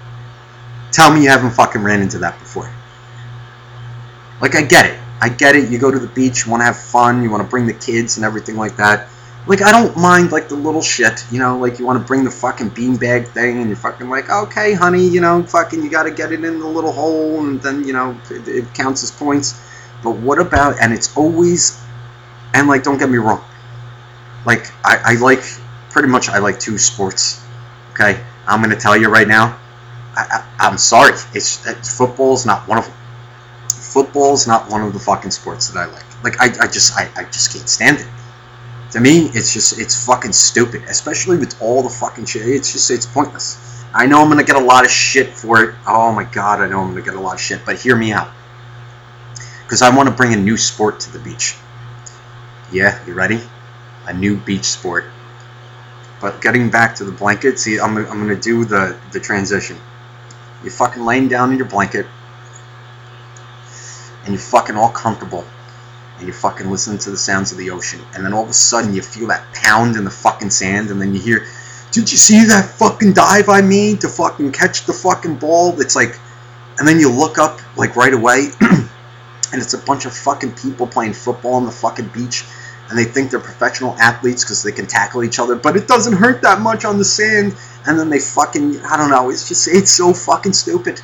Tell 0.90 1.12
me 1.12 1.22
you 1.22 1.28
haven't 1.28 1.50
fucking 1.50 1.82
ran 1.82 2.00
into 2.00 2.16
that 2.20 2.38
before. 2.38 2.72
Like, 4.40 4.54
I 4.54 4.62
get 4.62 4.86
it. 4.86 4.98
I 5.20 5.28
get 5.28 5.54
it. 5.54 5.68
You 5.68 5.78
go 5.78 5.90
to 5.90 5.98
the 5.98 6.08
beach, 6.08 6.46
you 6.46 6.50
want 6.50 6.62
to 6.62 6.64
have 6.64 6.78
fun, 6.78 7.22
you 7.22 7.30
want 7.30 7.42
to 7.42 7.48
bring 7.48 7.66
the 7.66 7.74
kids 7.74 8.16
and 8.16 8.24
everything 8.24 8.56
like 8.56 8.78
that. 8.78 9.10
Like, 9.46 9.62
I 9.62 9.72
don't 9.72 9.96
mind, 9.96 10.32
like, 10.32 10.48
the 10.48 10.54
little 10.54 10.82
shit, 10.82 11.24
you 11.32 11.38
know, 11.38 11.58
like, 11.58 11.78
you 11.78 11.86
want 11.86 11.98
to 12.00 12.06
bring 12.06 12.24
the 12.24 12.30
fucking 12.30 12.70
beanbag 12.70 13.28
thing, 13.28 13.58
and 13.58 13.68
you're 13.68 13.76
fucking 13.76 14.08
like, 14.08 14.28
okay, 14.28 14.74
honey, 14.74 15.06
you 15.08 15.20
know, 15.20 15.42
fucking, 15.42 15.82
you 15.82 15.90
got 15.90 16.04
to 16.04 16.10
get 16.10 16.30
it 16.30 16.44
in 16.44 16.58
the 16.60 16.66
little 16.66 16.92
hole, 16.92 17.40
and 17.40 17.60
then, 17.62 17.84
you 17.84 17.92
know, 17.92 18.16
it, 18.30 18.46
it 18.46 18.74
counts 18.74 19.02
as 19.02 19.10
points. 19.10 19.60
But 20.04 20.16
what 20.18 20.38
about, 20.38 20.80
and 20.80 20.92
it's 20.92 21.16
always, 21.16 21.82
and, 22.54 22.68
like, 22.68 22.82
don't 22.82 22.98
get 22.98 23.08
me 23.08 23.18
wrong, 23.18 23.42
like, 24.44 24.70
I, 24.84 24.98
I 25.04 25.14
like, 25.20 25.42
pretty 25.90 26.08
much, 26.08 26.28
I 26.28 26.38
like 26.38 26.60
two 26.60 26.78
sports, 26.78 27.42
okay? 27.92 28.22
I'm 28.46 28.68
to 28.68 28.76
tell 28.76 28.96
you 28.96 29.08
right 29.08 29.28
now, 29.28 29.58
I, 30.14 30.46
I'm 30.58 30.76
sorry, 30.76 31.12
it's, 31.34 31.66
it's 31.66 31.96
football's 31.96 32.44
not 32.44 32.68
one 32.68 32.78
of 32.78 32.92
football's 33.68 34.46
not 34.46 34.70
one 34.70 34.82
of 34.82 34.92
the 34.92 34.98
fucking 34.98 35.30
sports 35.30 35.68
that 35.68 35.78
I 35.78 35.86
like. 35.86 36.04
Like 36.24 36.40
I, 36.40 36.64
I 36.64 36.66
just 36.66 36.96
I, 36.96 37.10
I 37.16 37.24
just 37.24 37.52
can't 37.52 37.68
stand 37.68 37.98
it. 37.98 38.06
To 38.92 39.00
me, 39.00 39.26
it's 39.34 39.52
just 39.52 39.78
it's 39.78 40.04
fucking 40.04 40.32
stupid, 40.32 40.82
especially 40.88 41.38
with 41.38 41.60
all 41.62 41.82
the 41.82 41.88
fucking 41.88 42.26
shit. 42.26 42.48
It's 42.48 42.72
just 42.72 42.90
it's 42.90 43.06
pointless. 43.06 43.84
I 43.94 44.06
know 44.06 44.20
I'm 44.20 44.28
gonna 44.28 44.44
get 44.44 44.56
a 44.56 44.64
lot 44.64 44.84
of 44.84 44.90
shit 44.90 45.30
for 45.30 45.62
it. 45.62 45.74
Oh 45.86 46.12
my 46.12 46.24
god, 46.24 46.60
I 46.60 46.68
know 46.68 46.80
I'm 46.80 46.90
gonna 46.90 47.02
get 47.02 47.14
a 47.14 47.20
lot 47.20 47.34
of 47.34 47.40
shit, 47.40 47.60
but 47.64 47.78
hear 47.78 47.96
me 47.96 48.12
out. 48.12 48.30
Because 49.62 49.82
I 49.82 49.94
want 49.94 50.08
to 50.08 50.14
bring 50.14 50.34
a 50.34 50.36
new 50.36 50.56
sport 50.56 51.00
to 51.00 51.12
the 51.12 51.20
beach. 51.20 51.56
Yeah, 52.72 53.04
you 53.06 53.14
ready? 53.14 53.40
A 54.06 54.12
new 54.12 54.36
beach 54.36 54.64
sport. 54.64 55.04
But 56.20 56.42
getting 56.42 56.70
back 56.70 56.96
to 56.96 57.04
the 57.04 57.12
blanket, 57.12 57.58
see, 57.58 57.78
I'm, 57.78 57.96
I'm 57.96 58.18
gonna 58.18 58.34
do 58.34 58.64
the 58.64 58.98
the 59.12 59.20
transition. 59.20 59.76
You're 60.62 60.72
fucking 60.72 61.04
laying 61.04 61.28
down 61.28 61.52
in 61.52 61.58
your 61.58 61.68
blanket 61.68 62.06
and 64.24 64.34
you're 64.34 64.38
fucking 64.38 64.76
all 64.76 64.90
comfortable. 64.90 65.44
And 66.20 66.28
you're 66.28 66.36
fucking 66.36 66.70
listen 66.70 66.98
to 66.98 67.10
the 67.10 67.16
sounds 67.16 67.50
of 67.50 67.58
the 67.58 67.70
ocean, 67.70 68.00
and 68.14 68.24
then 68.24 68.34
all 68.34 68.44
of 68.44 68.50
a 68.50 68.52
sudden 68.52 68.94
you 68.94 69.00
feel 69.00 69.26
that 69.28 69.42
pound 69.54 69.96
in 69.96 70.04
the 70.04 70.10
fucking 70.10 70.50
sand, 70.50 70.90
and 70.90 71.00
then 71.00 71.14
you 71.14 71.20
hear, 71.20 71.46
"Did 71.90 72.12
you 72.12 72.18
see 72.18 72.44
that 72.44 72.70
fucking 72.78 73.14
dive 73.14 73.48
I 73.48 73.62
made 73.62 74.02
to 74.02 74.08
fucking 74.08 74.52
catch 74.52 74.84
the 74.84 74.92
fucking 74.92 75.36
ball?" 75.36 75.80
It's 75.80 75.96
like, 75.96 76.18
and 76.78 76.86
then 76.86 77.00
you 77.00 77.10
look 77.10 77.38
up 77.38 77.60
like 77.76 77.96
right 77.96 78.12
away, 78.12 78.50
and 78.60 78.88
it's 79.54 79.72
a 79.72 79.78
bunch 79.78 80.04
of 80.04 80.14
fucking 80.14 80.52
people 80.52 80.86
playing 80.86 81.14
football 81.14 81.54
on 81.54 81.64
the 81.64 81.72
fucking 81.72 82.08
beach, 82.08 82.44
and 82.90 82.98
they 82.98 83.04
think 83.04 83.30
they're 83.30 83.40
professional 83.40 83.96
athletes 83.98 84.44
because 84.44 84.62
they 84.62 84.72
can 84.72 84.86
tackle 84.86 85.24
each 85.24 85.38
other, 85.38 85.56
but 85.56 85.76
it 85.76 85.88
doesn't 85.88 86.12
hurt 86.12 86.42
that 86.42 86.60
much 86.60 86.84
on 86.84 86.98
the 86.98 87.04
sand, 87.04 87.56
and 87.86 87.98
then 87.98 88.10
they 88.10 88.18
fucking, 88.18 88.78
I 88.84 88.96
don't 88.96 89.10
know, 89.10 89.30
it's 89.30 89.48
just, 89.48 89.68
it's 89.68 89.90
so 89.90 90.12
fucking 90.12 90.52
stupid. 90.52 91.00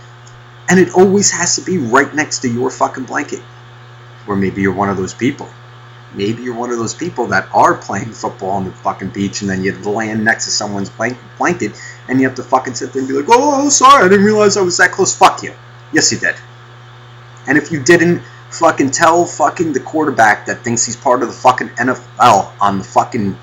And 0.69 0.81
it 0.81 0.95
always 0.95 1.31
has 1.31 1.55
to 1.57 1.63
be 1.63 1.79
right 1.79 2.13
next 2.13 2.41
to 2.41 2.49
your 2.49 2.71
fucking 2.71 3.05
blanket. 3.05 3.41
Or 4.27 4.37
maybe 4.37 4.63
you're 4.63 4.75
one 4.75 4.89
of 4.89 4.97
those 4.97 5.15
people. 5.15 5.49
Maybe 6.15 6.43
you're 6.43 6.55
one 6.55 6.71
of 6.71 6.79
those 6.79 6.95
people 6.95 7.27
that 7.27 7.49
are 7.53 7.75
playing 7.75 8.13
football 8.13 8.51
on 8.51 8.65
the 8.65 8.73
fucking 8.73 9.11
beach 9.11 9.43
and 9.43 9.51
then 9.51 9.63
you 9.63 9.73
land 9.83 10.25
next 10.25 10.47
to 10.47 10.51
someone's 10.51 10.91
blanket 10.91 11.73
and 12.09 12.21
you 12.21 12.27
have 12.27 12.37
to 12.37 12.43
fucking 12.43 12.75
sit 12.75 12.93
there 12.93 13.01
and 13.01 13.09
be 13.09 13.15
like, 13.15 13.27
oh, 13.29 13.69
sorry, 13.69 14.05
I 14.05 14.09
didn't 14.09 14.25
realize 14.25 14.57
I 14.57 14.63
was 14.63 14.79
that 14.79 14.93
close. 14.93 15.15
Fuck 15.15 15.43
you. 15.43 15.53
Yes, 15.93 16.11
you 16.11 16.19
did. 16.19 16.37
And 17.47 17.59
if 17.59 17.71
you 17.71 17.83
didn't 17.83 18.23
fucking 18.51 18.93
tell 18.93 19.27
fucking 19.27 19.73
the 19.73 19.81
quarterback 19.81 20.47
that 20.47 20.61
thinks 20.61 20.85
he's 20.85 20.97
part 20.97 21.23
of 21.23 21.29
the 21.29 21.35
fucking 21.35 21.69
NFL 21.71 22.53
on 22.61 22.79
the 22.79 22.85
fucking 22.85 23.37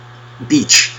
beach 0.48 0.96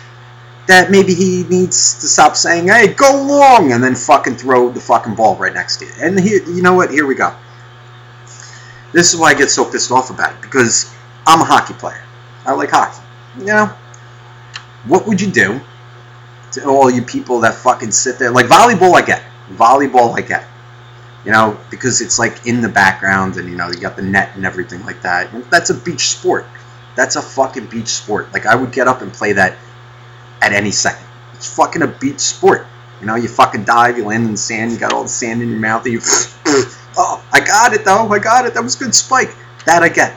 that 0.66 0.90
maybe 0.90 1.14
he 1.14 1.44
needs 1.44 2.00
to 2.00 2.08
stop 2.08 2.36
saying, 2.36 2.68
"Hey, 2.68 2.88
go 2.88 3.22
long," 3.22 3.72
and 3.72 3.84
then 3.84 3.94
fucking 3.94 4.36
throw 4.36 4.70
the 4.70 4.80
fucking 4.80 5.14
ball 5.14 5.36
right 5.36 5.52
next 5.52 5.78
to 5.78 5.86
you. 5.86 5.92
And 6.00 6.18
here, 6.18 6.42
you 6.44 6.62
know 6.62 6.74
what? 6.74 6.90
Here 6.90 7.06
we 7.06 7.14
go. 7.14 7.34
This 8.94 9.12
is 9.12 9.18
why 9.18 9.30
I 9.30 9.34
get 9.34 9.50
so 9.50 9.68
pissed 9.68 9.90
off 9.90 10.10
about 10.10 10.32
it 10.32 10.40
because 10.40 10.94
I'm 11.26 11.40
a 11.40 11.44
hockey 11.44 11.74
player. 11.74 12.00
I 12.46 12.52
like 12.52 12.70
hockey. 12.70 13.02
You 13.40 13.46
know, 13.46 13.66
what 14.86 15.08
would 15.08 15.20
you 15.20 15.32
do 15.32 15.60
to 16.52 16.64
all 16.66 16.88
you 16.88 17.02
people 17.02 17.40
that 17.40 17.54
fucking 17.54 17.90
sit 17.90 18.20
there 18.20 18.30
like 18.30 18.46
volleyball? 18.46 18.94
I 18.94 19.02
get 19.02 19.24
volleyball. 19.50 20.16
I 20.16 20.20
get. 20.20 20.46
You 21.24 21.32
know, 21.32 21.58
because 21.70 22.00
it's 22.02 22.20
like 22.20 22.46
in 22.46 22.60
the 22.60 22.68
background 22.68 23.36
and 23.36 23.48
you 23.48 23.56
know 23.56 23.68
you 23.68 23.80
got 23.80 23.96
the 23.96 24.02
net 24.02 24.36
and 24.36 24.46
everything 24.46 24.84
like 24.84 25.02
that. 25.02 25.28
That's 25.50 25.70
a 25.70 25.74
beach 25.74 26.10
sport. 26.10 26.46
That's 26.94 27.16
a 27.16 27.22
fucking 27.22 27.66
beach 27.66 27.88
sport. 27.88 28.32
Like 28.32 28.46
I 28.46 28.54
would 28.54 28.70
get 28.70 28.86
up 28.86 29.02
and 29.02 29.12
play 29.12 29.32
that 29.32 29.58
at 30.40 30.52
any 30.52 30.70
second. 30.70 31.04
It's 31.32 31.52
fucking 31.52 31.82
a 31.82 31.88
beach 31.88 32.20
sport. 32.20 32.68
You 33.00 33.08
know, 33.08 33.16
you 33.16 33.26
fucking 33.26 33.64
dive, 33.64 33.98
you 33.98 34.04
land 34.04 34.26
in 34.26 34.32
the 34.32 34.38
sand, 34.38 34.70
you 34.70 34.78
got 34.78 34.92
all 34.92 35.02
the 35.02 35.08
sand 35.08 35.42
in 35.42 35.50
your 35.50 35.58
mouth, 35.58 35.84
and 35.84 35.94
you. 35.94 36.00
oh, 36.96 37.24
I 37.32 37.40
got 37.40 37.72
it 37.72 37.84
though. 37.84 38.08
I 38.08 38.18
got 38.18 38.46
it. 38.46 38.54
That 38.54 38.62
was 38.62 38.76
good 38.76 38.94
spike. 38.94 39.34
That 39.66 39.82
I 39.82 39.88
get. 39.88 40.14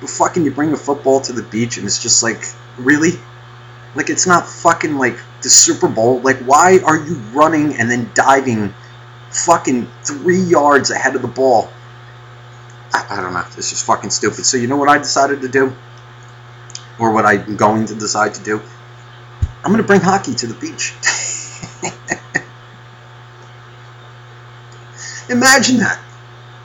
But 0.00 0.10
fucking, 0.10 0.44
you 0.44 0.50
bring 0.50 0.72
a 0.72 0.76
football 0.76 1.20
to 1.22 1.32
the 1.32 1.42
beach, 1.42 1.78
and 1.78 1.86
it's 1.86 2.02
just 2.02 2.22
like, 2.22 2.44
really? 2.78 3.12
Like, 3.94 4.10
it's 4.10 4.26
not 4.26 4.46
fucking 4.46 4.96
like 4.96 5.16
the 5.42 5.48
Super 5.48 5.88
Bowl. 5.88 6.20
Like, 6.20 6.38
why 6.38 6.80
are 6.84 6.96
you 6.96 7.14
running 7.32 7.76
and 7.76 7.90
then 7.90 8.10
diving 8.14 8.74
fucking 9.30 9.88
three 10.04 10.40
yards 10.40 10.90
ahead 10.90 11.16
of 11.16 11.22
the 11.22 11.28
ball? 11.28 11.70
I, 12.92 13.06
I 13.10 13.20
don't 13.22 13.32
know. 13.32 13.44
It's 13.56 13.70
just 13.70 13.86
fucking 13.86 14.10
stupid. 14.10 14.44
So, 14.44 14.56
you 14.56 14.66
know 14.66 14.76
what 14.76 14.88
I 14.88 14.98
decided 14.98 15.40
to 15.42 15.48
do? 15.48 15.74
Or 16.98 17.12
what 17.12 17.24
I'm 17.24 17.56
going 17.56 17.86
to 17.86 17.94
decide 17.94 18.34
to 18.34 18.44
do? 18.44 18.60
I'm 19.64 19.72
going 19.72 19.82
to 19.82 19.86
bring 19.86 20.00
hockey 20.00 20.34
to 20.34 20.46
the 20.46 20.54
beach. 20.54 20.94
Imagine 25.28 25.78
that. 25.78 26.00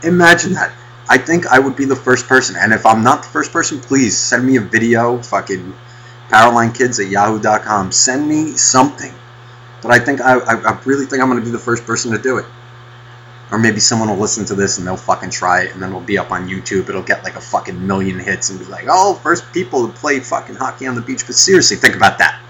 Imagine 0.03 0.53
that. 0.53 0.73
I 1.09 1.17
think 1.17 1.47
I 1.47 1.59
would 1.59 1.75
be 1.75 1.85
the 1.85 1.95
first 1.95 2.27
person. 2.27 2.55
And 2.57 2.73
if 2.73 2.85
I'm 2.85 3.03
not 3.03 3.23
the 3.23 3.29
first 3.29 3.51
person, 3.51 3.79
please 3.79 4.17
send 4.17 4.45
me 4.45 4.57
a 4.57 4.61
video. 4.61 5.21
Fucking 5.21 5.73
powerlinekids 6.29 7.03
at 7.03 7.11
yahoo.com. 7.11 7.91
Send 7.91 8.27
me 8.27 8.51
something. 8.51 9.13
But 9.81 9.91
I 9.91 9.99
think 9.99 10.21
I, 10.21 10.37
I, 10.37 10.79
really 10.85 11.05
think 11.05 11.21
I'm 11.21 11.29
going 11.29 11.39
to 11.39 11.45
be 11.45 11.51
the 11.51 11.59
first 11.59 11.85
person 11.85 12.11
to 12.11 12.17
do 12.17 12.37
it. 12.37 12.45
Or 13.51 13.57
maybe 13.57 13.79
someone 13.79 14.09
will 14.09 14.17
listen 14.17 14.45
to 14.45 14.55
this 14.55 14.77
and 14.77 14.87
they'll 14.87 14.95
fucking 14.95 15.31
try 15.31 15.63
it 15.63 15.73
and 15.73 15.81
then 15.81 15.89
it'll 15.89 16.01
be 16.01 16.17
up 16.17 16.31
on 16.31 16.47
YouTube. 16.47 16.87
It'll 16.87 17.01
get 17.01 17.23
like 17.23 17.35
a 17.35 17.41
fucking 17.41 17.85
million 17.85 18.17
hits 18.17 18.49
and 18.49 18.59
be 18.59 18.65
like, 18.65 18.85
oh, 18.87 19.15
first 19.15 19.51
people 19.51 19.87
to 19.87 19.93
play 19.93 20.19
fucking 20.21 20.55
hockey 20.55 20.87
on 20.87 20.95
the 20.95 21.01
beach. 21.01 21.25
But 21.25 21.35
seriously, 21.35 21.75
think 21.77 21.95
about 21.95 22.19
that. 22.19 22.41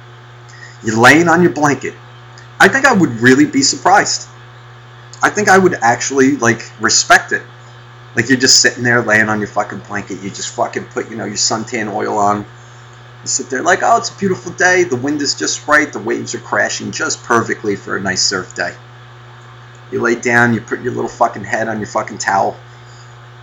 You're 0.84 1.00
laying 1.00 1.28
on 1.28 1.42
your 1.42 1.54
blanket. 1.54 1.96
I 2.60 2.68
think 2.68 2.86
I 2.86 2.94
would 2.94 3.10
really 3.22 3.46
be 3.46 3.64
surprised. 3.64 4.28
I 5.24 5.30
think 5.30 5.50
I 5.50 5.58
would 5.58 5.76
actually 5.76 6.38
like 6.38 6.72
respect 6.80 7.32
it. 7.32 7.44
Like 8.16 8.28
you're 8.28 8.40
just 8.40 8.62
sitting 8.62 8.84
there 8.84 9.02
laying 9.02 9.30
on 9.30 9.40
your 9.40 9.48
fucking 9.48 9.80
blanket. 9.80 10.22
You 10.22 10.30
just 10.30 10.54
fucking 10.56 10.86
put, 10.86 11.10
you 11.10 11.16
know, 11.16 11.26
your 11.26 11.36
suntan 11.36 11.94
oil 11.94 12.18
on. 12.18 12.40
You 12.40 13.28
sit 13.28 13.50
there 13.50 13.62
like, 13.62 13.80
oh, 13.84 13.98
it's 13.98 14.10
a 14.10 14.18
beautiful 14.18 14.52
day. 14.54 14.84
The 14.84 14.96
wind 14.96 15.22
is 15.22 15.36
just 15.36 15.68
right. 15.68 15.92
The 15.92 16.00
waves 16.00 16.34
are 16.34 16.40
crashing 16.40 16.92
just 16.92 17.24
perfectly 17.24 17.76
for 17.76 17.96
a 17.96 18.02
nice 18.02 18.22
surf 18.22 18.56
day. 18.56 18.76
You 19.92 20.02
lay 20.02 20.16
down, 20.16 20.54
you 20.54 20.62
put 20.62 20.82
your 20.82 20.94
little 20.94 21.10
fucking 21.10 21.44
head 21.44 21.68
on 21.68 21.78
your 21.78 21.88
fucking 21.88 22.18
towel, 22.18 22.58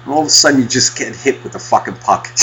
and 0.04 0.12
all 0.12 0.22
of 0.22 0.26
a 0.26 0.30
sudden 0.30 0.60
you 0.60 0.66
just 0.66 0.96
get 0.96 1.14
hit 1.14 1.42
with 1.44 1.54
a 1.54 1.58
fucking 1.58 1.96
puck. 1.96 2.28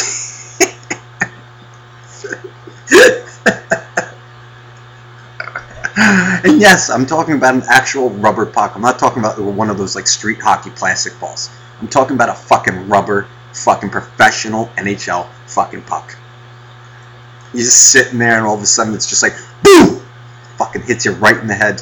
and 6.45 6.61
yes, 6.61 6.91
I'm 6.91 7.07
talking 7.07 7.33
about 7.33 7.55
an 7.55 7.63
actual 7.67 8.11
rubber 8.11 8.45
puck. 8.45 8.75
I'm 8.75 8.81
not 8.81 8.99
talking 8.99 9.19
about 9.19 9.39
one 9.39 9.71
of 9.71 9.79
those 9.79 9.95
like 9.95 10.05
street 10.05 10.39
hockey 10.39 10.69
plastic 10.69 11.19
balls. 11.19 11.49
I'm 11.81 11.87
talking 11.87 12.15
about 12.15 12.29
a 12.29 12.35
fucking 12.35 12.87
rubber, 12.87 13.27
fucking 13.53 13.89
professional 13.89 14.67
NHL 14.77 15.27
fucking 15.47 15.81
puck. 15.83 16.15
You're 17.51 17.63
just 17.63 17.91
sitting 17.91 18.19
there, 18.19 18.37
and 18.37 18.45
all 18.45 18.53
of 18.53 18.61
a 18.61 18.65
sudden 18.67 18.93
it's 18.93 19.09
just 19.09 19.23
like 19.23 19.33
boom, 19.63 20.01
fucking 20.57 20.83
hits 20.83 21.05
you 21.05 21.13
right 21.13 21.35
in 21.35 21.47
the 21.47 21.55
head. 21.55 21.81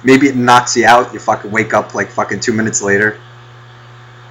Maybe 0.04 0.28
it 0.28 0.36
knocks 0.36 0.76
you 0.76 0.86
out. 0.86 1.12
You 1.12 1.18
fucking 1.20 1.50
wake 1.50 1.74
up 1.74 1.94
like 1.94 2.08
fucking 2.08 2.40
two 2.40 2.54
minutes 2.54 2.80
later. 2.80 3.20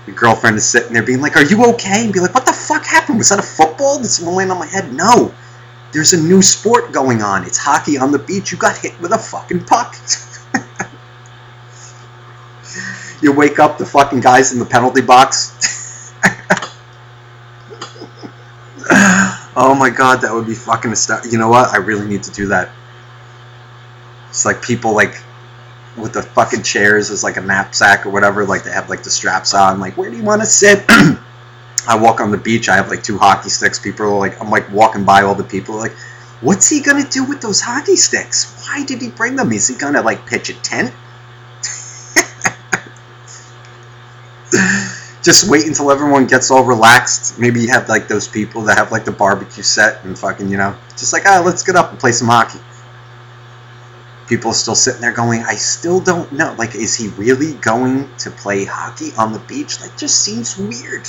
Your 0.08 0.16
girlfriend 0.16 0.58
is 0.58 0.66
sitting 0.66 0.92
there 0.92 1.04
being 1.04 1.22
like, 1.22 1.38
"Are 1.38 1.46
you 1.46 1.64
okay?" 1.74 2.04
And 2.06 2.12
be 2.12 2.20
like, 2.20 2.34
"What 2.34 2.48
the 2.48 2.54
fuck 2.54 2.84
happened? 2.84 3.20
Was 3.20 3.30
that 3.30 3.40
a 3.40 3.44
football? 3.44 4.04
Someone 4.04 4.36
land 4.36 4.52
on 4.52 4.58
my 4.58 4.66
head?" 4.66 4.92
No, 4.92 5.32
there's 5.94 6.14
a 6.14 6.22
new 6.22 6.42
sport 6.42 6.92
going 6.92 7.22
on. 7.22 7.46
It's 7.46 7.58
hockey 7.58 7.98
on 7.98 8.12
the 8.12 8.20
beach. 8.20 8.52
You 8.52 8.58
got 8.58 8.78
hit 8.78 9.00
with 9.00 9.12
a 9.12 9.18
fucking 9.18 9.66
puck. 9.66 9.96
you 13.22 13.32
wake 13.32 13.60
up, 13.60 13.78
the 13.78 13.86
fucking 13.86 14.22
guys 14.22 14.54
in 14.54 14.60
the 14.60 14.66
penalty 14.66 15.02
box. 15.02 16.14
oh 19.56 19.76
my 19.78 19.92
god, 19.92 20.22
that 20.22 20.34
would 20.34 20.48
be 20.48 20.56
fucking 20.56 20.92
astounding. 20.92 21.32
You 21.32 21.38
know 21.38 21.50
what? 21.50 21.70
I 21.70 21.78
really 21.78 22.08
need 22.08 22.24
to 22.24 22.32
do 22.32 22.48
that. 22.48 22.72
It's 24.30 24.46
like 24.46 24.64
people 24.64 24.96
like 24.96 25.22
with 25.96 26.14
the 26.14 26.24
fucking 26.24 26.64
chairs 26.64 27.12
as 27.12 27.24
like 27.24 27.38
a 27.38 27.42
knapsack 27.42 28.08
or 28.08 28.10
whatever. 28.10 28.46
Like 28.46 28.64
they 28.64 28.72
have 28.72 28.90
like 28.90 29.04
the 29.04 29.12
straps 29.12 29.54
on. 29.54 29.80
Like, 29.80 29.96
where 29.96 30.10
do 30.10 30.18
you 30.18 30.24
want 30.24 30.42
to 30.42 30.48
sit? 30.48 30.84
I 31.88 31.98
walk 31.98 32.22
on 32.22 32.32
the 32.32 32.38
beach. 32.38 32.70
I 32.70 32.76
have 32.76 32.90
like 32.90 33.04
two 33.04 33.18
hockey 33.18 33.50
sticks. 33.50 33.78
People 33.80 34.06
are 34.06 34.18
like, 34.18 34.40
I'm 34.42 34.50
like 34.50 34.72
walking 34.72 35.04
by 35.04 35.24
all 35.24 35.36
the 35.36 35.44
people. 35.44 35.76
Like, 35.76 35.92
what's 36.42 36.70
he 36.70 36.82
gonna 36.82 37.04
do 37.04 37.26
with 37.26 37.42
those 37.42 37.60
hockey 37.62 37.96
sticks? 37.96 38.64
Why 38.66 38.86
did 38.86 39.02
he 39.02 39.10
bring 39.10 39.36
them? 39.36 39.52
Is 39.52 39.68
he 39.68 39.76
gonna 39.76 40.02
like 40.02 40.26
pitch 40.26 40.50
a 40.50 40.54
tent? 40.62 40.94
Just 45.24 45.50
wait 45.50 45.66
until 45.66 45.92
everyone 45.92 46.28
gets 46.28 46.52
all 46.52 46.64
relaxed. 46.64 47.40
Maybe 47.40 47.62
you 47.62 47.70
have 47.70 47.90
like 47.90 48.08
those 48.08 48.28
people 48.28 48.62
that 48.64 48.78
have 48.78 48.92
like 48.92 49.06
the 49.06 49.12
barbecue 49.12 49.64
set 49.64 50.04
and 50.04 50.20
fucking, 50.20 50.50
you 50.50 50.58
know, 50.58 50.76
just 50.98 51.14
like, 51.14 51.24
ah, 51.26 51.40
oh, 51.40 51.46
let's 51.46 51.64
get 51.64 51.78
up 51.78 51.92
and 51.92 52.00
play 52.00 52.12
some 52.12 52.28
hockey. 52.28 52.60
People 54.28 54.52
are 54.52 54.54
still 54.54 54.76
sitting 54.76 55.00
there 55.00 55.14
going, 55.14 55.42
I 55.44 55.56
still 55.56 56.02
don't 56.02 56.30
know. 56.34 56.54
Like, 56.58 56.76
is 56.76 56.94
he 56.96 57.08
really 57.10 57.54
going 57.54 58.14
to 58.18 58.32
play 58.32 58.66
hockey 58.66 59.12
on 59.18 59.32
the 59.32 59.40
beach? 59.40 59.80
That 59.80 59.98
just 59.98 60.20
seems 60.22 60.58
weird 60.58 61.08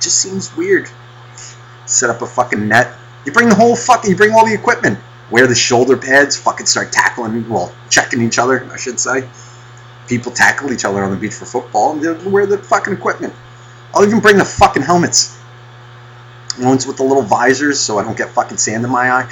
just 0.00 0.18
seems 0.18 0.56
weird. 0.56 0.88
Set 1.86 2.10
up 2.10 2.22
a 2.22 2.26
fucking 2.26 2.68
net. 2.68 2.94
You 3.24 3.32
bring 3.32 3.48
the 3.48 3.54
whole 3.54 3.76
fucking, 3.76 4.10
you 4.10 4.16
bring 4.16 4.32
all 4.32 4.46
the 4.46 4.54
equipment. 4.54 4.98
Wear 5.30 5.46
the 5.46 5.54
shoulder 5.54 5.96
pads, 5.96 6.36
fucking 6.36 6.66
start 6.66 6.92
tackling, 6.92 7.48
well, 7.48 7.72
checking 7.88 8.22
each 8.22 8.38
other, 8.38 8.68
I 8.72 8.76
should 8.76 8.98
say. 8.98 9.28
People 10.08 10.32
tackle 10.32 10.72
each 10.72 10.84
other 10.84 11.04
on 11.04 11.10
the 11.10 11.16
beach 11.16 11.34
for 11.34 11.44
football, 11.44 11.92
and 11.92 12.02
they 12.02 12.28
wear 12.28 12.46
the 12.46 12.58
fucking 12.58 12.92
equipment. 12.92 13.32
I'll 13.94 14.04
even 14.04 14.20
bring 14.20 14.38
the 14.38 14.44
fucking 14.44 14.82
helmets. 14.82 15.38
Ones 16.58 16.86
with 16.86 16.96
the 16.96 17.04
little 17.04 17.22
visors 17.22 17.78
so 17.78 17.98
I 17.98 18.04
don't 18.04 18.16
get 18.16 18.30
fucking 18.30 18.56
sand 18.56 18.84
in 18.84 18.90
my 18.90 19.10
eye. 19.10 19.30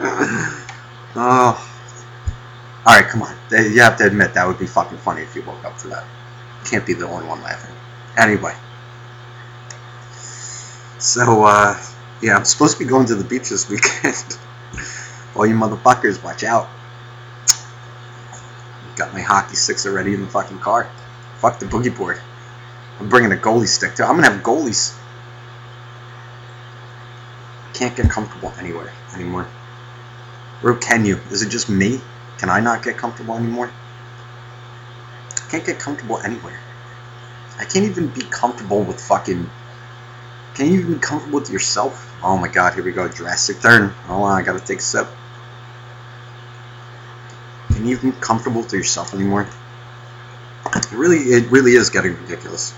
oh. 1.16 1.64
Alright, 2.86 3.08
come 3.08 3.22
on. 3.22 3.36
You 3.50 3.80
have 3.82 3.98
to 3.98 4.06
admit 4.06 4.34
that 4.34 4.46
would 4.46 4.58
be 4.58 4.66
fucking 4.66 4.98
funny 4.98 5.22
if 5.22 5.34
you 5.36 5.42
woke 5.42 5.64
up 5.64 5.78
for 5.78 5.88
that. 5.88 6.04
Can't 6.64 6.86
be 6.86 6.94
the 6.94 7.06
only 7.06 7.26
one 7.26 7.42
laughing. 7.42 7.74
Anyway. 8.18 8.54
So, 10.98 11.44
uh, 11.44 11.80
yeah, 12.20 12.36
I'm 12.36 12.44
supposed 12.44 12.76
to 12.76 12.84
be 12.84 12.88
going 12.88 13.06
to 13.06 13.14
the 13.14 13.24
beach 13.24 13.48
this 13.48 13.68
weekend. 13.68 14.16
All 15.36 15.46
you 15.46 15.54
motherfuckers, 15.54 16.22
watch 16.22 16.42
out. 16.42 16.68
Got 18.96 19.14
my 19.14 19.20
hockey 19.20 19.54
sticks 19.54 19.86
already 19.86 20.14
in 20.14 20.22
the 20.22 20.26
fucking 20.26 20.58
car. 20.58 20.90
Fuck 21.36 21.60
the 21.60 21.66
boogie 21.66 21.96
board. 21.96 22.20
I'm 22.98 23.08
bringing 23.08 23.30
a 23.30 23.36
goalie 23.36 23.68
stick 23.68 23.94
too. 23.94 24.02
I'm 24.02 24.16
gonna 24.16 24.30
have 24.30 24.42
goalies. 24.42 24.98
Can't 27.74 27.96
get 27.96 28.10
comfortable 28.10 28.52
anywhere 28.58 28.92
anymore. 29.14 29.46
Or 30.64 30.74
can 30.74 31.04
you? 31.04 31.20
Is 31.30 31.42
it 31.42 31.50
just 31.50 31.68
me? 31.68 32.00
Can 32.38 32.50
I 32.50 32.58
not 32.58 32.82
get 32.82 32.96
comfortable 32.96 33.36
anymore? 33.36 33.70
I 35.36 35.50
can't 35.50 35.64
get 35.64 35.78
comfortable 35.78 36.18
anywhere. 36.18 36.58
I 37.58 37.64
can't 37.64 37.84
even 37.84 38.08
be 38.08 38.22
comfortable 38.22 38.82
with 38.82 39.00
fucking. 39.00 39.50
Can 40.54 40.66
you 40.72 40.80
even 40.80 40.94
be 40.94 41.00
comfortable 41.00 41.40
with 41.40 41.50
yourself? 41.50 42.14
Oh 42.22 42.36
my 42.36 42.48
god, 42.48 42.74
here 42.74 42.84
we 42.84 42.92
go. 42.92 43.08
Drastic 43.08 43.60
turn. 43.60 43.90
Hold 43.90 44.22
on, 44.22 44.40
I 44.40 44.44
gotta 44.44 44.60
take 44.60 44.78
a 44.78 44.82
sip. 44.82 45.08
Can 47.72 47.86
you 47.86 47.96
even 47.96 48.10
be 48.12 48.16
comfortable 48.20 48.62
with 48.62 48.72
yourself 48.72 49.14
anymore? 49.14 49.48
It 50.74 50.92
really, 50.92 51.18
it 51.18 51.50
really 51.50 51.72
is 51.72 51.90
getting 51.90 52.14
ridiculous. 52.22 52.74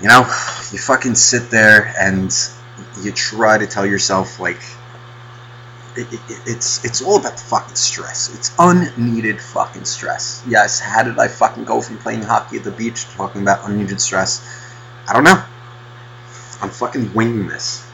You 0.00 0.08
know, 0.08 0.20
you 0.72 0.78
fucking 0.78 1.14
sit 1.14 1.50
there 1.50 1.94
and 1.98 2.32
you 3.02 3.12
try 3.12 3.58
to 3.58 3.66
tell 3.66 3.84
yourself 3.84 4.40
like 4.40 4.60
it, 5.96 6.12
it, 6.12 6.20
it's 6.46 6.84
it's 6.84 7.02
all 7.02 7.18
about 7.18 7.36
the 7.36 7.42
fucking 7.42 7.74
stress. 7.74 8.34
It's 8.34 8.52
unneeded 8.58 9.40
fucking 9.40 9.84
stress. 9.84 10.42
Yes, 10.46 10.78
how 10.80 11.02
did 11.02 11.18
I 11.18 11.28
fucking 11.28 11.64
go 11.64 11.80
from 11.80 11.98
playing 11.98 12.22
hockey 12.22 12.58
at 12.58 12.64
the 12.64 12.70
beach 12.70 13.04
to 13.06 13.16
talking 13.16 13.42
about 13.42 13.68
unneeded 13.68 14.00
stress? 14.00 14.40
I 15.08 15.12
don't 15.12 15.24
know. 15.24 15.42
I'm 16.62 16.70
fucking 16.70 17.14
winging 17.14 17.48
this. 17.48 17.86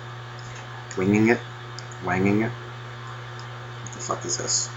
Winging 0.99 1.29
it? 1.29 1.41
Wanging 2.05 2.43
it? 2.43 2.51
What 2.51 3.93
the 3.93 3.99
fuck 3.99 4.25
is 4.25 4.37
this? 4.37 4.69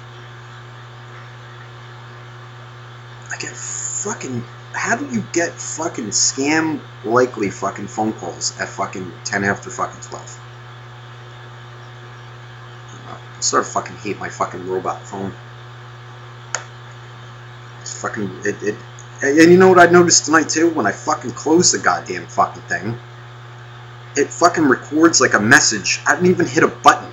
I 3.32 3.38
get 3.38 3.56
fucking. 3.56 4.44
How 4.74 4.96
do 4.96 5.08
you 5.10 5.24
get 5.34 5.54
fucking 5.54 6.10
scam 6.10 6.80
likely 7.04 7.50
fucking 7.50 7.88
phone 7.88 8.14
calls 8.14 8.58
at 8.60 8.70
fucking 8.70 9.12
10 9.26 9.44
after 9.44 9.70
fucking 9.72 10.02
12? 10.02 10.39
I 13.40 13.42
sort 13.42 13.64
of 13.64 13.70
fucking 13.70 13.96
hate 13.96 14.20
my 14.20 14.28
fucking 14.28 14.68
robot 14.68 15.02
phone. 15.02 15.34
It's 17.80 18.02
fucking. 18.02 18.30
It, 18.44 18.62
it, 18.62 18.76
and 19.22 19.50
you 19.50 19.58
know 19.58 19.70
what 19.70 19.80
I 19.80 19.86
noticed 19.86 20.26
tonight 20.26 20.50
too? 20.50 20.70
When 20.72 20.86
I 20.86 20.92
fucking 20.92 21.32
close 21.32 21.72
the 21.72 21.80
goddamn 21.80 22.28
fucking 22.28 22.64
thing, 22.64 23.00
it 24.18 24.28
fucking 24.28 24.66
records 24.66 25.22
like 25.22 25.36
a 25.36 25.40
message. 25.40 26.02
I 26.06 26.16
didn't 26.16 26.32
even 26.32 26.48
hit 26.48 26.64
a 26.64 26.68
button. 26.68 27.10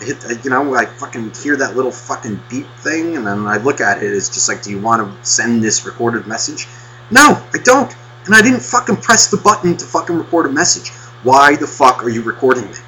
I 0.00 0.04
hit, 0.04 0.44
you 0.44 0.50
know, 0.50 0.74
I 0.74 0.84
fucking 0.86 1.34
hear 1.34 1.56
that 1.56 1.76
little 1.76 1.92
fucking 1.92 2.40
beep 2.50 2.66
thing, 2.78 3.16
and 3.16 3.24
then 3.24 3.46
I 3.46 3.58
look 3.58 3.80
at 3.80 4.02
it. 4.02 4.12
It's 4.12 4.28
just 4.28 4.48
like, 4.48 4.62
do 4.62 4.70
you 4.70 4.80
want 4.80 5.00
to 5.02 5.28
send 5.28 5.62
this 5.62 5.86
recorded 5.86 6.26
message? 6.26 6.66
No, 7.12 7.40
I 7.54 7.58
don't. 7.62 7.94
And 8.26 8.34
I 8.34 8.42
didn't 8.42 8.62
fucking 8.62 8.96
press 8.96 9.30
the 9.30 9.36
button 9.36 9.76
to 9.76 9.84
fucking 9.84 10.16
record 10.16 10.46
a 10.46 10.52
message. 10.52 10.90
Why 11.22 11.54
the 11.54 11.68
fuck 11.68 12.02
are 12.02 12.08
you 12.08 12.22
recording 12.22 12.64
me? 12.64 12.78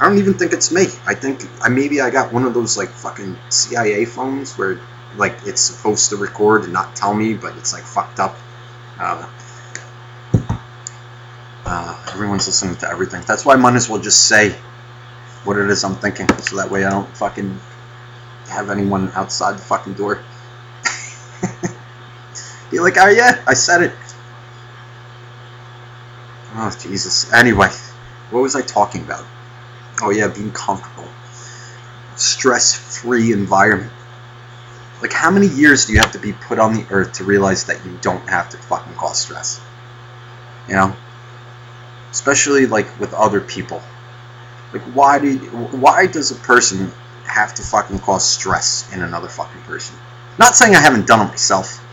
I 0.00 0.08
don't 0.08 0.16
even 0.16 0.34
think 0.34 0.54
it's 0.54 0.72
me. 0.72 0.86
I 1.06 1.14
think 1.14 1.44
I 1.62 1.68
maybe 1.68 2.00
I 2.00 2.08
got 2.08 2.32
one 2.32 2.44
of 2.44 2.54
those 2.54 2.78
like 2.78 2.88
fucking 2.88 3.36
CIA 3.50 4.06
phones 4.06 4.56
where 4.56 4.80
like 5.16 5.36
it's 5.44 5.60
supposed 5.60 6.08
to 6.08 6.16
record 6.16 6.64
and 6.64 6.72
not 6.72 6.96
tell 6.96 7.12
me, 7.12 7.34
but 7.34 7.54
it's 7.58 7.74
like 7.74 7.82
fucked 7.82 8.18
up. 8.18 8.38
Uh, 8.98 9.28
uh, 11.66 12.06
everyone's 12.12 12.46
listening 12.46 12.76
to 12.76 12.88
everything. 12.88 13.22
That's 13.26 13.44
why 13.44 13.54
I 13.54 13.56
might 13.56 13.74
as 13.74 13.90
well 13.90 14.00
just 14.00 14.26
say 14.26 14.56
what 15.44 15.58
it 15.58 15.68
is 15.68 15.84
I'm 15.84 15.96
thinking, 15.96 16.28
so 16.38 16.56
that 16.56 16.70
way 16.70 16.84
I 16.86 16.90
don't 16.90 17.08
fucking 17.16 17.60
have 18.48 18.70
anyone 18.70 19.10
outside 19.14 19.56
the 19.56 19.62
fucking 19.62 19.94
door. 19.94 20.22
Be 22.70 22.80
like, 22.80 22.96
oh 22.98 23.08
yeah, 23.08 23.42
I 23.46 23.52
said 23.52 23.82
it. 23.82 23.92
Oh 26.54 26.74
Jesus. 26.80 27.30
Anyway, 27.34 27.68
what 28.30 28.40
was 28.40 28.56
I 28.56 28.62
talking 28.62 29.02
about? 29.02 29.24
Oh 30.02 30.10
yeah, 30.10 30.28
being 30.28 30.52
comfortable. 30.52 31.08
Stress-free 32.16 33.32
environment. 33.32 33.92
Like 35.02 35.12
how 35.12 35.30
many 35.30 35.46
years 35.46 35.86
do 35.86 35.92
you 35.92 35.98
have 36.00 36.12
to 36.12 36.18
be 36.18 36.32
put 36.32 36.58
on 36.58 36.74
the 36.74 36.86
earth 36.90 37.14
to 37.14 37.24
realize 37.24 37.64
that 37.64 37.84
you 37.84 37.98
don't 38.02 38.28
have 38.28 38.50
to 38.50 38.56
fucking 38.58 38.94
cause 38.94 39.18
stress? 39.18 39.60
You 40.68 40.74
know? 40.74 40.96
Especially 42.10 42.66
like 42.66 42.98
with 43.00 43.14
other 43.14 43.40
people. 43.40 43.82
Like 44.72 44.82
why 44.94 45.18
do 45.18 45.38
why 45.38 46.06
does 46.06 46.30
a 46.30 46.36
person 46.36 46.92
have 47.24 47.54
to 47.54 47.62
fucking 47.62 48.00
cause 48.00 48.28
stress 48.28 48.92
in 48.92 49.02
another 49.02 49.28
fucking 49.28 49.62
person? 49.62 49.96
Not 50.38 50.54
saying 50.54 50.74
I 50.74 50.80
haven't 50.80 51.06
done 51.06 51.26
it 51.26 51.30
myself. 51.30 51.84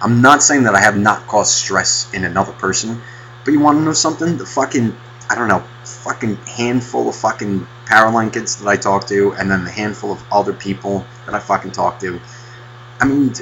I'm 0.00 0.20
not 0.20 0.42
saying 0.42 0.64
that 0.64 0.74
I 0.74 0.80
have 0.80 0.96
not 0.96 1.26
caused 1.26 1.52
stress 1.52 2.12
in 2.12 2.24
another 2.24 2.52
person, 2.52 3.00
but 3.44 3.52
you 3.52 3.60
want 3.60 3.78
to 3.78 3.82
know 3.82 3.92
something? 3.92 4.36
The 4.36 4.46
fucking 4.46 4.94
I 5.30 5.34
don't 5.34 5.48
know, 5.48 5.64
fucking 5.84 6.36
handful 6.36 7.08
of 7.08 7.16
fucking 7.16 7.66
Powerline 7.86 8.32
kids 8.32 8.56
that 8.56 8.68
I 8.68 8.76
talk 8.76 9.06
to, 9.08 9.32
and 9.32 9.50
then 9.50 9.64
the 9.64 9.70
handful 9.70 10.12
of 10.12 10.24
other 10.32 10.52
people 10.52 11.04
that 11.26 11.34
I 11.34 11.38
fucking 11.38 11.72
talk 11.72 12.00
to. 12.00 12.20
I 13.00 13.06
mean, 13.06 13.34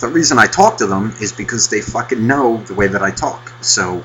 the 0.00 0.08
reason 0.08 0.38
I 0.38 0.46
talk 0.46 0.76
to 0.78 0.86
them 0.86 1.14
is 1.20 1.32
because 1.32 1.68
they 1.68 1.80
fucking 1.80 2.26
know 2.26 2.58
the 2.58 2.74
way 2.74 2.88
that 2.88 3.02
I 3.02 3.10
talk. 3.10 3.52
So 3.62 4.04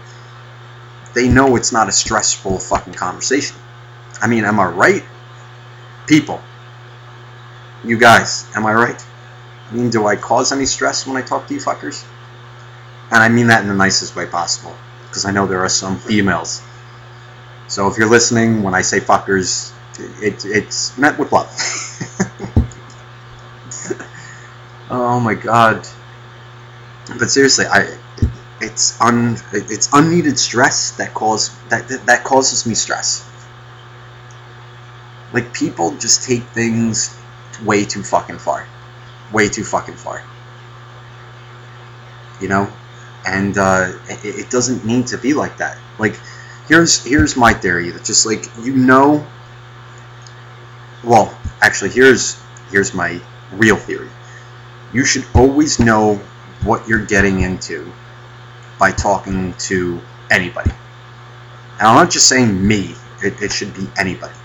they 1.14 1.28
know 1.28 1.56
it's 1.56 1.72
not 1.72 1.90
a 1.90 1.92
stressful 1.92 2.60
fucking 2.60 2.94
conversation. 2.94 3.58
I 4.22 4.28
mean, 4.28 4.46
am 4.46 4.60
I 4.60 4.66
right? 4.66 5.04
People. 6.08 6.42
You 7.84 7.98
guys, 7.98 8.48
am 8.56 8.66
I 8.66 8.74
right? 8.74 9.06
I 9.70 9.74
mean, 9.74 9.90
do 9.90 10.08
I 10.08 10.16
cause 10.16 10.52
any 10.52 10.66
stress 10.66 11.06
when 11.06 11.18
I 11.18 11.22
talk 11.22 11.48
to 11.48 11.54
you 11.54 11.60
fuckers? 11.60 12.06
And 13.12 13.22
I 13.22 13.30
mean 13.30 13.48
that 13.48 13.62
in 13.62 13.68
the 13.68 13.76
nicest 13.76 14.16
way 14.16 14.26
possible. 14.26 14.76
Because 15.08 15.26
I 15.26 15.32
know 15.32 15.48
there 15.48 15.64
are 15.64 15.70
some 15.70 15.98
females 15.98 16.62
so 17.68 17.88
if 17.88 17.98
you're 17.98 18.10
listening 18.10 18.64
when 18.64 18.74
I 18.74 18.82
say 18.82 19.00
fuckers, 19.00 19.74
it, 20.22 20.46
it's 20.46 20.98
meant 20.98 21.20
with 21.20 21.32
love. 21.32 21.48
oh 24.90 25.20
my 25.20 25.34
god. 25.34 25.88
But 27.20 27.30
seriously, 27.30 27.66
I 27.66 27.98
it's 28.60 29.00
un 29.00 29.38
it's 29.54 29.90
unneeded 29.94 30.40
stress 30.40 30.92
that 30.98 31.14
cause 31.14 31.56
that 31.70 31.88
that 32.06 32.24
causes 32.24 32.66
me 32.66 32.74
stress. 32.74 33.28
Like 35.34 35.54
people 35.54 35.96
just 35.98 36.24
take 36.24 36.44
things 36.44 37.18
way 37.64 37.86
too 37.86 38.04
fucking 38.04 38.40
far. 38.40 38.68
Way 39.32 39.50
too 39.50 39.64
fucking 39.64 39.96
far. 39.96 40.24
You 42.42 42.48
know? 42.48 42.72
And 43.26 43.58
uh, 43.58 43.92
it, 44.08 44.24
it 44.24 44.50
doesn't 44.50 44.86
need 44.86 45.08
to 45.08 45.18
be 45.18 45.34
like 45.34 45.58
that. 45.58 45.78
Like 46.00 46.18
here's 46.68 47.04
here's 47.04 47.36
my 47.36 47.54
theory 47.54 47.90
that 47.92 48.04
just 48.04 48.26
like 48.26 48.46
you 48.62 48.76
know 48.76 49.26
well 51.04 51.38
actually 51.62 51.90
here's 51.90 52.42
here's 52.70 52.94
my 52.94 53.22
real 53.54 53.78
theory. 53.78 54.10
You 54.94 55.06
should 55.06 55.26
always 55.34 55.80
know 55.80 56.16
what 56.64 56.88
you're 56.88 57.06
getting 57.06 57.42
into 57.42 57.92
by 58.80 58.92
talking 58.92 59.54
to 59.54 60.02
anybody. 60.30 60.72
And 61.80 61.88
i'm 61.88 61.96
not 61.96 62.10
just 62.12 62.28
saying 62.28 62.66
me 62.68 62.96
it, 63.24 63.42
it 63.42 63.52
should 63.52 63.74
be 63.74 63.88
anybody. 63.98 64.36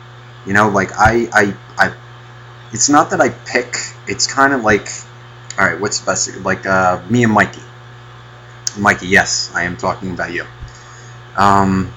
You 0.46 0.52
know 0.52 0.68
like 0.68 0.90
i 0.98 1.28
i 1.32 1.56
i 1.78 1.94
it's 2.72 2.88
not 2.88 3.10
that 3.10 3.20
i 3.20 3.28
pick 3.28 3.76
it's 4.06 4.26
kind 4.26 4.52
of 4.52 4.62
like 4.62 4.88
all 5.58 5.66
right 5.66 5.78
what's 5.78 6.00
the 6.00 6.06
best 6.06 6.36
like 6.38 6.66
uh, 6.66 7.02
me 7.08 7.24
and 7.24 7.32
mikey. 7.32 7.62
Mikey 8.78 9.08
yes 9.08 9.50
i 9.54 9.64
am 9.64 9.76
talking 9.76 10.12
about 10.12 10.32
you. 10.32 10.46
Um, 11.36 11.92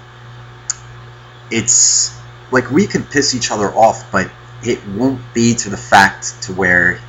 it's 1.52 2.18
like 2.52 2.70
we 2.72 2.88
could 2.88 3.10
piss 3.10 3.36
each 3.36 3.52
other 3.52 3.70
off, 3.74 4.12
but 4.12 4.30
it 4.64 4.86
won't 4.90 5.22
be 5.34 5.54
to 5.56 5.70
the 5.70 5.78
fact 5.78 6.42
to 6.44 6.54
where 6.54 7.00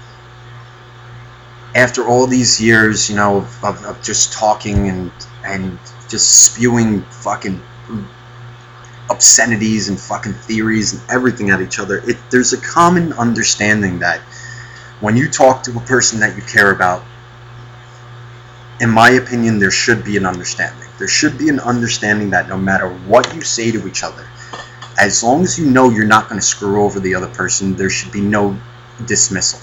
after 1.75 2.07
all 2.07 2.27
these 2.27 2.61
years, 2.61 3.11
you 3.11 3.17
know, 3.17 3.39
of, 3.39 3.65
of, 3.65 3.85
of 3.85 4.03
just 4.03 4.33
talking 4.33 4.89
and 4.89 5.11
and 5.45 5.79
just 6.09 6.45
spewing 6.45 7.03
fucking 7.03 7.61
obscenities 9.11 9.89
and 9.89 10.01
fucking 10.01 10.33
theories 10.33 10.95
and 10.95 11.11
everything 11.11 11.51
at 11.51 11.61
each 11.61 11.79
other, 11.79 11.99
it, 12.09 12.17
there's 12.31 12.53
a 12.53 12.61
common 12.61 13.13
understanding 13.13 14.01
that 14.01 14.21
when 15.01 15.17
you 15.17 15.29
talk 15.29 15.63
to 15.63 15.77
a 15.77 15.81
person 15.81 16.21
that 16.21 16.35
you 16.37 16.43
care 16.43 16.73
about, 16.73 17.05
in 18.81 18.91
my 18.91 19.11
opinion, 19.11 19.59
there 19.59 19.71
should 19.71 20.05
be 20.05 20.17
an 20.17 20.27
understanding. 20.27 20.86
There 20.99 21.09
should 21.09 21.37
be 21.39 21.49
an 21.49 21.61
understanding 21.61 22.31
that 22.31 22.49
no 22.49 22.57
matter 22.57 22.89
what 22.89 23.35
you 23.35 23.43
say 23.43 23.71
to 23.71 23.87
each 23.87 24.03
other, 24.03 24.27
as 24.99 25.23
long 25.23 25.43
as 25.43 25.59
you 25.59 25.67
know 25.67 25.91
you're 25.91 26.07
not 26.07 26.29
going 26.29 26.41
to 26.41 26.47
screw 26.47 26.83
over 26.83 27.01
the 27.01 27.15
other 27.15 27.29
person, 27.29 27.75
there 27.77 27.91
should 27.91 28.13
be 28.13 28.21
no 28.21 28.59
dismissal. 29.05 29.61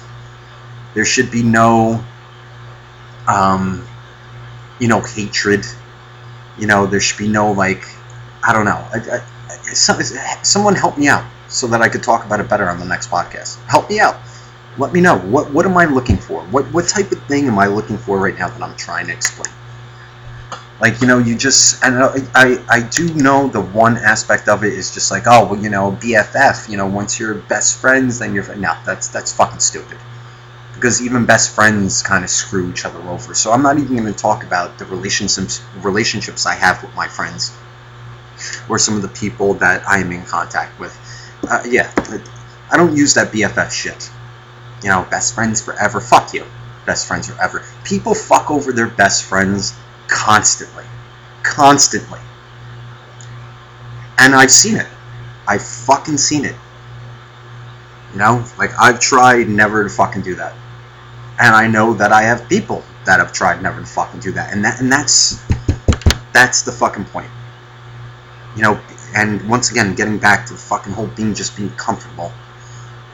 There 0.94 1.06
should 1.06 1.32
be 1.32 1.42
no, 1.42 2.04
um, 3.28 3.88
you 4.80 4.88
know, 4.88 5.02
hatred. 5.02 5.66
You 6.60 6.68
know, 6.68 6.86
there 6.86 7.00
should 7.00 7.18
be 7.18 7.28
no 7.28 7.52
like, 7.52 7.84
I 8.44 8.54
don't 8.54 8.66
know. 8.66 8.88
I, 8.94 9.00
I, 9.12 10.04
someone 10.44 10.76
help 10.76 10.98
me 10.98 11.08
out 11.08 11.26
so 11.48 11.68
that 11.68 11.82
I 11.82 11.90
could 11.90 12.04
talk 12.04 12.26
about 12.26 12.40
it 12.40 12.50
better 12.50 12.70
on 12.70 12.80
the 12.80 12.86
next 12.86 13.10
podcast. 13.10 13.64
Help 13.66 13.90
me 13.90 14.00
out. 14.00 14.18
Let 14.78 14.92
me 14.92 15.02
know. 15.02 15.20
What 15.20 15.54
what 15.54 15.66
am 15.68 15.78
I 15.78 15.86
looking 15.86 16.18
for? 16.18 16.42
What 16.46 16.66
what 16.74 16.88
type 16.88 17.12
of 17.12 17.24
thing 17.28 17.48
am 17.48 17.60
I 17.60 17.68
looking 17.68 17.98
for 17.98 18.18
right 18.18 18.38
now 18.38 18.50
that 18.50 18.62
I'm 18.62 18.76
trying 18.76 19.06
to 19.08 19.14
explain? 19.14 19.54
Like 20.82 21.02
you 21.02 21.08
know, 21.08 21.20
you 21.20 21.38
just 21.38 21.84
and 21.84 21.96
I 22.36 22.64
I, 22.70 22.82
do 22.82 23.14
know 23.14 23.48
the 23.48 23.62
one 23.62 23.98
aspect 23.98 24.50
of 24.50 24.64
it 24.64 24.74
is 24.74 24.94
just 24.94 25.12
like 25.12 25.24
oh 25.28 25.46
well 25.46 25.62
you 25.62 25.70
know 25.70 25.92
BFF 25.92 26.70
you 26.70 26.78
know 26.78 26.88
once 26.88 27.20
you're 27.20 27.36
best 27.36 27.80
friends 27.80 28.20
then 28.20 28.34
you're 28.34 28.56
no 28.56 28.74
that's 28.86 29.08
that's 29.08 29.32
fucking 29.32 29.60
stupid 29.60 29.98
because 30.74 31.02
even 31.02 31.26
best 31.26 31.56
friends 31.56 32.02
kind 32.02 32.24
of 32.24 32.30
screw 32.30 32.70
each 32.70 32.86
other 32.86 33.00
over. 33.08 33.34
So 33.34 33.52
I'm 33.52 33.62
not 33.62 33.78
even 33.78 33.96
going 33.96 34.12
to 34.12 34.20
talk 34.20 34.44
about 34.44 34.78
the 34.80 34.86
relationships 34.86 35.64
relationships 35.82 36.46
I 36.46 36.56
have 36.56 36.82
with 36.84 36.94
my 36.96 37.08
friends 37.08 37.56
or 38.68 38.80
some 38.80 38.96
of 38.96 39.04
the 39.04 39.10
people 39.10 39.54
that 39.56 39.88
I 39.88 40.00
am 40.00 40.12
in 40.12 40.26
contact 40.26 40.80
with. 40.80 40.94
Uh, 41.50 41.62
yeah, 41.68 41.94
I 42.72 42.78
don't 42.78 42.98
use 42.98 43.14
that 43.14 43.32
BFF 43.32 43.72
shit 43.72 44.10
you 44.84 44.90
know, 44.90 45.08
best 45.10 45.34
friends 45.34 45.62
forever. 45.62 46.00
Fuck 46.02 46.34
you. 46.34 46.46
Best 46.86 47.08
friends 47.08 47.30
forever. 47.30 47.64
People 47.86 48.14
fuck 48.14 48.52
over 48.52 48.74
their 48.74 48.88
best 48.88 49.24
friends 49.24 49.74
constantly. 50.14 50.86
Constantly. 51.42 52.20
And 54.20 54.36
I've 54.36 54.52
seen 54.52 54.78
it. 54.78 54.88
I've 55.48 55.64
fucking 55.64 56.18
seen 56.18 56.46
it. 56.46 56.56
You 58.14 58.20
know, 58.20 58.46
like 58.58 58.70
I've 58.80 59.00
tried 59.00 59.50
never 59.50 59.84
to 59.84 59.90
fucking 59.90 60.22
do 60.22 60.36
that. 60.36 60.54
And 61.42 61.56
I 61.56 61.68
know 61.68 61.94
that 61.96 62.12
I 62.14 62.22
have 62.22 62.48
people 62.48 62.84
that 63.06 63.20
have 63.20 63.34
tried 63.34 63.62
never 63.62 63.82
to 63.82 63.86
fucking 63.86 64.20
do 64.20 64.32
that. 64.34 64.54
And 64.54 64.64
that 64.64 64.80
and 64.80 64.92
that's 64.92 65.44
that's 66.32 66.62
the 66.62 66.72
fucking 66.72 67.06
point. 67.06 67.30
You 68.56 68.62
know, 68.62 68.80
and 69.16 69.50
once 69.50 69.72
again, 69.72 69.96
getting 69.96 70.20
back 70.20 70.46
to 70.48 70.54
the 70.54 70.60
fucking 70.60 70.94
whole 70.94 71.08
thing 71.08 71.34
just 71.34 71.58
being 71.58 71.72
comfortable 71.72 72.32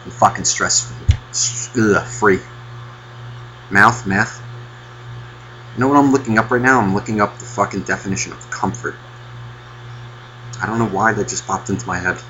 and 0.04 0.14
fucking 0.14 0.44
stress 0.44 0.94
free. 2.20 2.40
Mouth, 3.72 4.06
meth. 4.06 4.39
You 5.80 5.86
know 5.86 5.94
what 5.94 6.04
I'm 6.04 6.12
looking 6.12 6.38
up 6.38 6.52
right 6.52 6.62
now? 6.62 6.82
I'm 6.82 6.94
looking 6.94 7.22
up 7.22 7.40
the 7.40 7.46
fucking 7.46 7.84
definition 7.84 8.34
of 8.34 8.52
comfort. 8.52 8.96
I 10.62 10.66
don't 10.66 10.78
know 10.78 10.90
why 10.90 11.14
that 11.14 11.30
just 11.30 11.48
popped 11.48 11.70
into 11.70 11.88
my 11.88 11.98
head. 11.98 12.22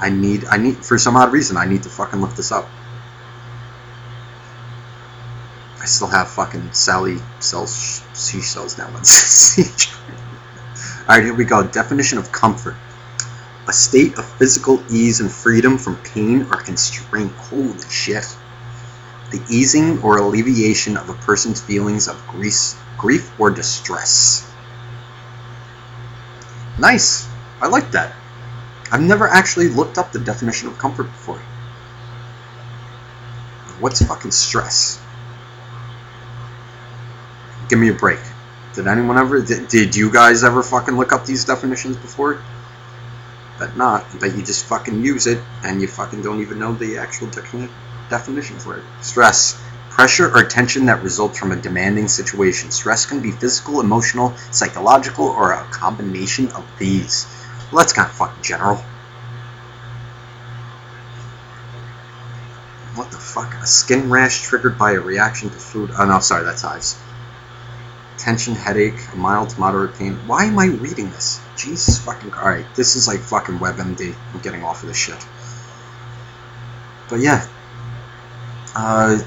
I 0.00 0.10
need, 0.10 0.44
I 0.44 0.58
need, 0.58 0.76
for 0.76 0.98
some 0.98 1.16
odd 1.16 1.32
reason, 1.32 1.56
I 1.56 1.64
need 1.64 1.84
to 1.84 1.88
fucking 1.88 2.20
look 2.20 2.34
this 2.34 2.52
up. 2.52 2.68
I 5.80 5.86
still 5.86 6.08
have 6.08 6.28
fucking 6.28 6.74
Sally 6.74 7.16
sells 7.40 7.72
seashells 8.12 8.76
now. 8.76 8.88
Alright, 11.08 11.24
here 11.24 11.34
we 11.34 11.46
go. 11.46 11.66
Definition 11.66 12.18
of 12.18 12.30
comfort 12.32 12.76
a 13.66 13.72
state 13.72 14.18
of 14.18 14.30
physical 14.36 14.82
ease 14.90 15.20
and 15.20 15.32
freedom 15.32 15.78
from 15.78 15.96
pain 15.96 16.42
or 16.50 16.60
constraint. 16.60 17.32
Holy 17.32 17.80
shit. 17.90 18.26
The 19.30 19.42
easing 19.50 20.02
or 20.02 20.18
alleviation 20.18 20.96
of 20.96 21.08
a 21.08 21.14
person's 21.14 21.60
feelings 21.60 22.08
of 22.08 22.26
grief, 22.26 22.74
grief 22.96 23.38
or 23.38 23.50
distress. 23.50 24.50
Nice. 26.78 27.28
I 27.60 27.68
like 27.68 27.90
that. 27.92 28.14
I've 28.90 29.02
never 29.02 29.28
actually 29.28 29.68
looked 29.68 29.98
up 29.98 30.12
the 30.12 30.18
definition 30.18 30.68
of 30.68 30.78
comfort 30.78 31.04
before. 31.04 31.42
What's 33.80 34.02
fucking 34.02 34.30
stress? 34.30 35.00
Give 37.68 37.78
me 37.78 37.88
a 37.90 37.94
break. 37.94 38.20
Did 38.74 38.86
anyone 38.86 39.18
ever? 39.18 39.42
Did, 39.42 39.68
did 39.68 39.94
you 39.94 40.10
guys 40.10 40.42
ever 40.42 40.62
fucking 40.62 40.96
look 40.96 41.12
up 41.12 41.26
these 41.26 41.44
definitions 41.44 41.96
before? 41.96 42.40
but 43.58 43.76
not, 43.76 44.06
but 44.20 44.36
you 44.36 44.42
just 44.42 44.64
fucking 44.66 45.02
use 45.02 45.26
it 45.26 45.42
and 45.64 45.80
you 45.80 45.88
fucking 45.88 46.22
don't 46.22 46.40
even 46.40 46.58
know 46.58 46.72
the 46.74 46.98
actual 46.98 47.28
de- 47.28 47.68
definition 48.10 48.58
for 48.58 48.78
it. 48.78 48.84
Stress. 49.00 49.62
Pressure 49.90 50.32
or 50.34 50.44
tension 50.44 50.86
that 50.86 51.02
results 51.02 51.38
from 51.38 51.52
a 51.52 51.56
demanding 51.56 52.08
situation. 52.08 52.70
Stress 52.70 53.06
can 53.06 53.20
be 53.20 53.32
physical, 53.32 53.80
emotional, 53.80 54.34
psychological, 54.52 55.26
or 55.26 55.52
a 55.52 55.64
combination 55.70 56.48
of 56.52 56.64
these. 56.78 57.26
Well, 57.72 57.82
that's 57.82 57.92
kind 57.92 58.08
of 58.08 58.14
fucking 58.14 58.42
general. 58.42 58.76
What 62.94 63.10
the 63.10 63.16
fuck? 63.16 63.54
A 63.62 63.66
skin 63.66 64.08
rash 64.08 64.42
triggered 64.42 64.78
by 64.78 64.92
a 64.92 65.00
reaction 65.00 65.50
to 65.50 65.56
food. 65.56 65.90
Oh 65.98 66.04
no, 66.06 66.20
sorry, 66.20 66.44
that's 66.44 66.62
hives 66.62 66.96
tension, 68.18 68.54
headache, 68.54 69.16
mild 69.16 69.50
to 69.50 69.60
moderate 69.60 69.94
pain. 69.94 70.14
Why 70.26 70.44
am 70.44 70.58
I 70.58 70.66
reading 70.66 71.10
this? 71.10 71.40
Jesus 71.56 71.98
fucking. 71.98 72.34
Alright, 72.34 72.66
this 72.74 72.96
is 72.96 73.08
like 73.08 73.20
fucking 73.20 73.58
WebMD. 73.58 74.14
I'm 74.34 74.40
getting 74.40 74.62
off 74.62 74.82
of 74.82 74.88
this 74.88 74.98
shit. 74.98 75.26
But 77.08 77.20
yeah. 77.20 77.46
Uh. 78.78 79.18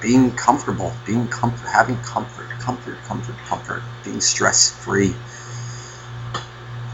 Being 0.00 0.30
comfortable. 0.32 0.92
Being 1.04 1.28
comfort. 1.28 1.66
Having 1.68 1.96
comfort. 1.98 2.48
Comfort, 2.60 2.96
comfort, 3.04 3.36
comfort. 3.46 3.82
Being 4.04 4.20
stress 4.20 4.70
free. 4.70 5.14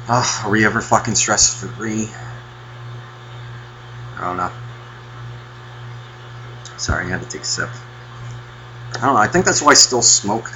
Ugh, 0.08 0.44
are 0.44 0.50
we 0.50 0.64
ever 0.64 0.80
fucking 0.80 1.14
stress 1.14 1.62
free? 1.62 2.08
I 4.16 4.20
don't 4.20 4.36
know. 4.36 4.50
Sorry, 6.76 7.06
I 7.06 7.08
had 7.10 7.22
to 7.22 7.28
take 7.28 7.42
a 7.42 7.44
sip. 7.44 7.68
I 8.94 9.00
don't 9.00 9.14
know. 9.14 9.20
I 9.20 9.28
think 9.28 9.44
that's 9.44 9.62
why 9.62 9.70
I 9.70 9.74
still 9.74 10.02
smoke. 10.02 10.50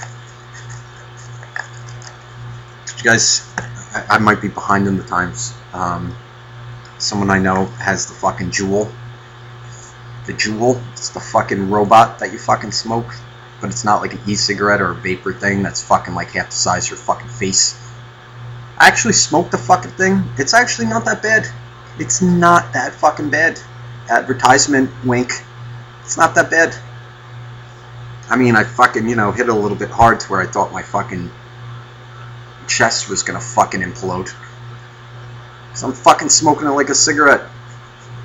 You 2.98 3.04
guys, 3.04 3.48
I, 3.94 4.06
I 4.10 4.18
might 4.18 4.42
be 4.42 4.48
behind 4.48 4.88
in 4.88 4.96
the 4.96 5.04
times. 5.04 5.54
Um, 5.72 6.16
someone 6.98 7.30
I 7.30 7.38
know 7.38 7.66
has 7.78 8.06
the 8.06 8.14
fucking 8.14 8.50
Juul. 8.50 8.90
The 10.26 10.32
Juul. 10.32 10.82
It's 10.92 11.10
the 11.10 11.20
fucking 11.20 11.70
robot 11.70 12.18
that 12.18 12.32
you 12.32 12.38
fucking 12.38 12.72
smoke, 12.72 13.14
but 13.60 13.70
it's 13.70 13.84
not 13.84 14.00
like 14.00 14.12
an 14.12 14.20
e-cigarette 14.26 14.80
or 14.80 14.90
a 14.90 14.94
vapor 14.94 15.32
thing 15.32 15.62
that's 15.62 15.82
fucking 15.82 16.14
like 16.14 16.30
half 16.30 16.46
the 16.46 16.56
size 16.56 16.86
of 16.86 16.90
your 16.90 16.98
fucking 16.98 17.28
face. 17.28 17.80
I 18.78 18.88
actually 18.88 19.14
smoked 19.14 19.52
the 19.52 19.58
fucking 19.58 19.92
thing. 19.92 20.24
It's 20.36 20.52
actually 20.52 20.88
not 20.88 21.04
that 21.04 21.22
bad. 21.22 21.46
It's 21.98 22.20
not 22.20 22.72
that 22.72 22.92
fucking 22.92 23.30
bad. 23.30 23.60
Advertisement, 24.10 24.90
wink. 25.04 25.32
It's 26.02 26.16
not 26.16 26.34
that 26.34 26.50
bad. 26.50 26.76
I 28.28 28.36
mean, 28.36 28.56
I 28.56 28.64
fucking, 28.64 29.08
you 29.08 29.16
know, 29.16 29.30
hit 29.32 29.48
it 29.48 29.50
a 29.50 29.54
little 29.54 29.76
bit 29.76 29.90
hard 29.90 30.20
to 30.20 30.28
where 30.28 30.40
I 30.40 30.46
thought 30.46 30.72
my 30.72 30.82
fucking 30.82 31.30
chest 32.66 33.08
was 33.08 33.22
gonna 33.22 33.40
fucking 33.40 33.80
implode. 33.80 34.34
Cause 35.70 35.84
I'm 35.84 35.92
fucking 35.92 36.30
smoking 36.30 36.66
it 36.66 36.70
like 36.70 36.88
a 36.88 36.94
cigarette. 36.94 37.42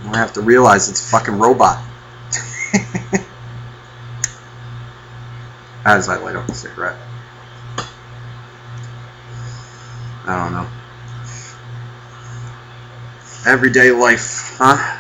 I 0.06 0.18
have 0.18 0.34
to 0.34 0.42
realize 0.42 0.90
it's 0.90 1.06
a 1.06 1.12
fucking 1.12 1.38
robot. 1.38 1.82
As 5.86 6.10
I 6.10 6.18
light 6.18 6.36
up 6.36 6.48
the 6.48 6.54
cigarette. 6.54 6.98
I 10.26 10.44
don't 10.44 10.54
know. 10.54 10.68
Everyday 13.48 13.92
life, 13.92 14.56
huh? 14.58 15.00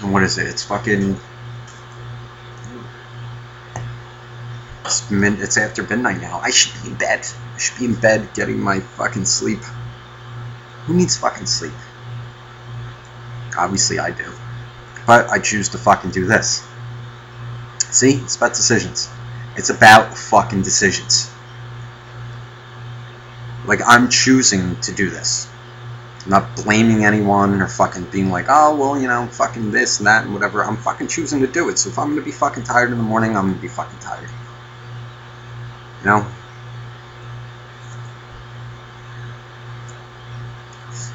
And 0.00 0.12
what 0.12 0.22
is 0.24 0.38
it? 0.38 0.48
It's 0.48 0.64
fucking 0.64 1.16
It's, 4.84 5.10
mid, 5.10 5.40
it's 5.40 5.56
after 5.56 5.82
midnight 5.84 6.20
now. 6.20 6.40
I 6.40 6.50
should 6.50 6.82
be 6.82 6.90
in 6.90 6.96
bed. 6.96 7.26
I 7.54 7.58
should 7.58 7.78
be 7.78 7.86
in 7.86 7.94
bed 7.94 8.28
getting 8.34 8.60
my 8.60 8.80
fucking 8.80 9.24
sleep. 9.24 9.60
Who 10.84 10.94
needs 10.94 11.16
fucking 11.16 11.46
sleep? 11.46 11.72
Obviously 13.56 13.98
I 13.98 14.10
do. 14.10 14.30
But 15.06 15.30
I 15.30 15.38
choose 15.38 15.70
to 15.70 15.78
fucking 15.78 16.10
do 16.10 16.26
this. 16.26 16.66
See? 17.90 18.16
It's 18.16 18.36
about 18.36 18.54
decisions. 18.54 19.08
It's 19.56 19.70
about 19.70 20.16
fucking 20.16 20.62
decisions. 20.62 21.30
Like, 23.66 23.80
I'm 23.86 24.08
choosing 24.08 24.76
to 24.80 24.92
do 24.92 25.10
this. 25.10 25.48
I'm 26.24 26.30
not 26.30 26.56
blaming 26.56 27.04
anyone 27.04 27.60
or 27.60 27.68
fucking 27.68 28.04
being 28.06 28.30
like, 28.30 28.46
oh, 28.48 28.76
well, 28.76 29.00
you 29.00 29.08
know, 29.08 29.26
fucking 29.26 29.70
this 29.70 29.98
and 29.98 30.06
that 30.06 30.24
and 30.24 30.32
whatever. 30.32 30.64
I'm 30.64 30.76
fucking 30.76 31.08
choosing 31.08 31.40
to 31.40 31.46
do 31.46 31.68
it. 31.68 31.78
So 31.78 31.90
if 31.90 31.98
I'm 31.98 32.10
gonna 32.10 32.22
be 32.22 32.32
fucking 32.32 32.64
tired 32.64 32.90
in 32.90 32.98
the 32.98 33.04
morning, 33.04 33.36
I'm 33.36 33.48
gonna 33.48 33.60
be 33.60 33.68
fucking 33.68 33.98
tired. 33.98 34.28
You 36.00 36.06
know? 36.06 36.26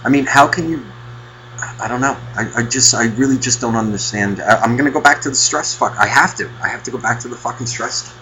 I 0.04 0.10
mean, 0.10 0.26
how 0.26 0.48
can 0.48 0.70
you... 0.70 0.86
I 1.82 1.88
don't 1.88 2.02
know. 2.02 2.16
I, 2.36 2.52
I 2.58 2.64
just, 2.64 2.94
I 2.94 3.08
really 3.16 3.38
just 3.38 3.62
don't 3.62 3.76
understand. 3.76 4.42
I, 4.42 4.62
I'm 4.62 4.78
gonna 4.78 4.92
go 4.92 5.02
back 5.02 5.22
to 5.22 5.30
the 5.30 5.36
stress 5.36 5.76
fuck. 5.76 5.98
I 5.98 6.08
have 6.08 6.36
to. 6.38 6.50
I 6.62 6.70
have 6.70 6.84
to 6.84 6.92
go 6.92 6.98
back 6.98 7.20
to 7.22 7.28
the 7.28 7.36
fucking 7.36 7.66
stress. 7.66 8.14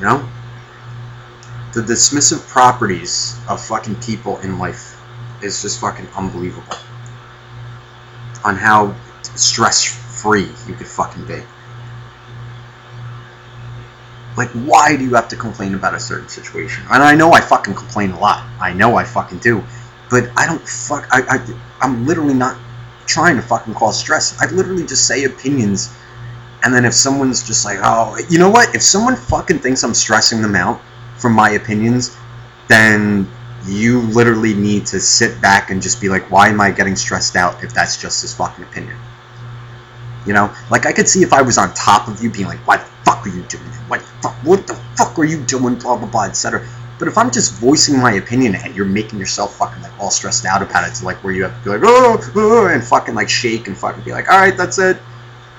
You 0.00 0.06
know? 0.06 0.28
The 1.74 1.82
dismissive 1.82 2.48
properties 2.48 3.38
of 3.48 3.64
fucking 3.64 3.96
people 3.96 4.38
in 4.38 4.58
life 4.58 5.00
is 5.42 5.62
just 5.62 5.80
fucking 5.80 6.08
unbelievable. 6.16 6.74
On 8.44 8.56
how 8.56 8.96
stress 9.36 9.84
free 9.84 10.48
you 10.66 10.74
could 10.74 10.86
fucking 10.86 11.26
be. 11.26 11.42
Like, 14.36 14.48
why 14.50 14.96
do 14.96 15.04
you 15.04 15.14
have 15.14 15.28
to 15.28 15.36
complain 15.36 15.74
about 15.74 15.94
a 15.94 16.00
certain 16.00 16.28
situation? 16.28 16.84
And 16.90 17.02
I 17.02 17.14
know 17.14 17.32
I 17.32 17.40
fucking 17.40 17.74
complain 17.74 18.10
a 18.12 18.18
lot. 18.18 18.44
I 18.58 18.72
know 18.72 18.96
I 18.96 19.04
fucking 19.04 19.38
do. 19.38 19.62
But 20.08 20.30
I 20.36 20.46
don't 20.46 20.66
fuck. 20.66 21.06
I, 21.10 21.22
I, 21.28 21.60
I'm 21.80 22.06
literally 22.06 22.34
not 22.34 22.58
trying 23.06 23.36
to 23.36 23.42
fucking 23.42 23.74
cause 23.74 23.98
stress. 23.98 24.40
I 24.40 24.50
literally 24.50 24.86
just 24.86 25.06
say 25.06 25.24
opinions, 25.24 25.94
and 26.62 26.74
then 26.74 26.84
if 26.84 26.94
someone's 26.94 27.46
just 27.46 27.64
like, 27.64 27.78
oh, 27.82 28.18
you 28.28 28.38
know 28.38 28.50
what? 28.50 28.74
If 28.74 28.82
someone 28.82 29.16
fucking 29.16 29.60
thinks 29.60 29.82
I'm 29.82 29.94
stressing 29.94 30.42
them 30.42 30.54
out 30.54 30.80
from 31.16 31.32
my 31.32 31.50
opinions, 31.50 32.16
then 32.68 33.28
you 33.66 34.00
literally 34.02 34.54
need 34.54 34.86
to 34.86 35.00
sit 35.00 35.40
back 35.40 35.70
and 35.70 35.82
just 35.82 36.00
be 36.00 36.08
like, 36.08 36.30
why 36.30 36.48
am 36.48 36.60
I 36.60 36.70
getting 36.70 36.96
stressed 36.96 37.36
out 37.36 37.62
if 37.62 37.72
that's 37.72 38.00
just 38.00 38.22
his 38.22 38.34
fucking 38.34 38.64
opinion? 38.64 38.96
You 40.26 40.34
know, 40.34 40.54
like 40.70 40.86
I 40.86 40.92
could 40.92 41.08
see 41.08 41.22
if 41.22 41.32
I 41.32 41.42
was 41.42 41.58
on 41.58 41.72
top 41.74 42.08
of 42.08 42.22
you 42.22 42.30
being 42.30 42.46
like, 42.46 42.66
why 42.66 42.76
the 42.76 42.84
fuck 43.04 43.26
are 43.26 43.30
you 43.30 43.42
doing 43.42 43.64
that? 43.64 43.88
What 43.88 44.00
the 44.00 44.06
fuck, 44.22 44.34
what 44.44 44.66
the 44.66 44.74
fuck 44.96 45.18
are 45.18 45.24
you 45.24 45.42
doing? 45.44 45.76
Blah 45.76 45.96
blah 45.96 46.08
blah, 46.08 46.24
etc. 46.24 46.66
But 46.98 47.08
if 47.08 47.16
I'm 47.16 47.30
just 47.30 47.54
voicing 47.54 47.98
my 47.98 48.12
opinion 48.12 48.54
and 48.54 48.76
you're 48.76 48.84
making 48.84 49.18
yourself 49.18 49.56
fucking 49.56 49.82
like 49.82 49.98
all 49.98 50.10
stressed 50.10 50.44
out 50.44 50.60
about 50.60 50.86
it, 50.86 50.94
to 50.96 51.06
like 51.06 51.16
where 51.24 51.32
you 51.32 51.44
have 51.44 51.56
to 51.56 51.64
be 51.64 51.70
like, 51.70 51.80
oh, 51.82 52.18
oh, 52.20 52.32
oh 52.36 52.66
and 52.68 52.84
fucking 52.84 53.14
like 53.14 53.30
shake 53.30 53.68
and 53.68 53.76
fucking 53.76 54.04
be 54.04 54.12
like, 54.12 54.30
all 54.30 54.38
right, 54.38 54.56
that's 54.56 54.78
it. 54.78 54.98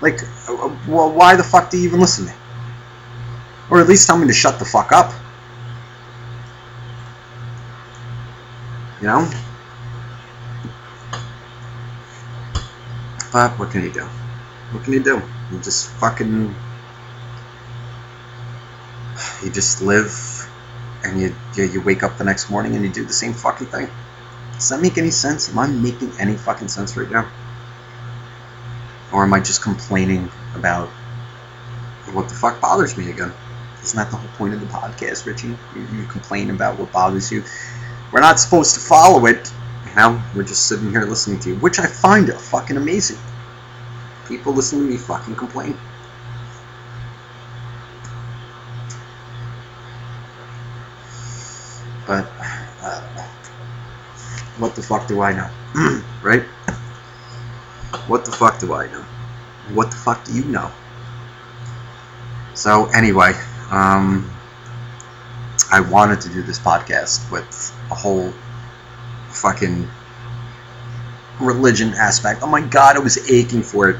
Like, 0.01 0.21
uh, 0.49 0.75
well, 0.87 1.11
why 1.11 1.35
the 1.35 1.43
fuck 1.43 1.69
do 1.69 1.77
you 1.77 1.87
even 1.87 1.99
listen 1.99 2.25
to 2.25 2.31
me? 2.31 2.37
Or 3.69 3.79
at 3.79 3.87
least 3.87 4.07
tell 4.07 4.17
me 4.17 4.27
to 4.27 4.33
shut 4.33 4.59
the 4.59 4.65
fuck 4.65 4.91
up. 4.91 5.13
You 8.99 9.07
know? 9.07 9.29
But 13.31 13.57
what 13.57 13.71
can 13.71 13.83
you 13.83 13.93
do? 13.93 14.03
What 14.71 14.83
can 14.83 14.93
you 14.93 15.03
do? 15.03 15.21
You 15.51 15.59
just 15.59 15.89
fucking. 15.91 16.53
You 19.43 19.51
just 19.51 19.81
live 19.81 20.11
and 21.03 21.19
you, 21.19 21.35
you 21.55 21.81
wake 21.81 22.03
up 22.03 22.17
the 22.17 22.23
next 22.23 22.49
morning 22.49 22.75
and 22.75 22.85
you 22.85 22.91
do 22.91 23.05
the 23.05 23.13
same 23.13 23.33
fucking 23.33 23.67
thing. 23.67 23.89
Does 24.53 24.69
that 24.69 24.81
make 24.81 24.97
any 24.97 25.09
sense? 25.09 25.49
Am 25.49 25.59
I 25.59 25.67
making 25.67 26.11
any 26.19 26.35
fucking 26.35 26.67
sense 26.67 26.95
right 26.95 27.09
now? 27.09 27.27
Or 29.11 29.23
am 29.23 29.33
I 29.33 29.39
just 29.39 29.61
complaining 29.61 30.29
about 30.55 30.89
what 32.13 32.29
the 32.29 32.35
fuck 32.35 32.61
bothers 32.61 32.97
me 32.97 33.09
again? 33.09 33.33
Isn't 33.83 33.97
that 33.97 34.11
the 34.11 34.17
whole 34.17 34.29
point 34.37 34.53
of 34.53 34.59
the 34.59 34.67
podcast, 34.67 35.25
Richie? 35.25 35.57
You, 35.75 35.87
you 35.93 36.05
complain 36.05 36.49
about 36.49 36.77
what 36.77 36.91
bothers 36.91 37.31
you. 37.31 37.43
We're 38.11 38.21
not 38.21 38.39
supposed 38.39 38.73
to 38.75 38.79
follow 38.81 39.25
it. 39.25 39.51
You 39.89 39.95
know, 39.95 40.21
we're 40.35 40.43
just 40.43 40.67
sitting 40.67 40.91
here 40.91 41.05
listening 41.05 41.39
to 41.41 41.49
you, 41.49 41.55
which 41.55 41.79
I 41.79 41.87
find 41.87 42.31
fucking 42.31 42.77
amazing. 42.77 43.17
People 44.27 44.53
listening 44.53 44.85
to 44.87 44.91
me 44.93 44.97
fucking 44.97 45.35
complain. 45.35 45.77
But 52.05 52.31
uh, 52.81 53.01
what 54.57 54.75
the 54.75 54.81
fuck 54.81 55.07
do 55.07 55.21
I 55.21 55.33
know? 55.33 56.03
right? 56.21 56.43
What 58.07 58.25
the 58.25 58.31
fuck 58.31 58.59
do 58.59 58.73
I 58.73 58.87
know? 58.87 59.05
What 59.73 59.91
the 59.91 59.97
fuck 59.97 60.25
do 60.25 60.33
you 60.33 60.43
know? 60.45 60.71
So 62.53 62.85
anyway, 62.87 63.33
um, 63.69 64.29
I 65.71 65.79
wanted 65.79 66.21
to 66.21 66.29
do 66.29 66.41
this 66.41 66.59
podcast 66.59 67.31
with 67.31 67.73
a 67.89 67.95
whole 67.95 68.33
fucking 69.29 69.89
religion 71.39 71.93
aspect. 71.93 72.41
Oh 72.43 72.47
my 72.47 72.61
god, 72.61 72.97
I 72.97 72.99
was 72.99 73.31
aching 73.31 73.63
for 73.63 73.89
it. 73.89 73.97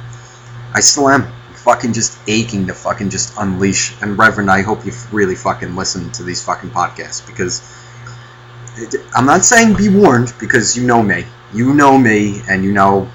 I 0.74 0.80
still 0.80 1.10
am 1.10 1.32
fucking 1.54 1.94
just 1.94 2.18
aching 2.28 2.68
to 2.68 2.74
fucking 2.74 3.10
just 3.10 3.34
unleash. 3.38 3.94
And 4.02 4.18
Reverend, 4.18 4.50
I 4.50 4.62
hope 4.62 4.86
you 4.86 4.92
really 5.12 5.36
fucking 5.36 5.76
listen 5.76 6.12
to 6.14 6.24
these 6.24 6.44
fucking 6.44 6.72
podcasts 6.72 7.26
because 7.26 7.62
I'm 9.16 9.26
not 9.26 9.46
saying 9.46 9.76
be 9.76 9.90
warned 9.90 10.34
because 10.40 10.76
you 10.78 10.86
know 10.86 11.04
me. 11.04 11.26
You 11.54 11.74
know 11.74 11.98
me 11.98 12.42
and 12.50 12.64
you 12.64 12.72
know 12.72 13.10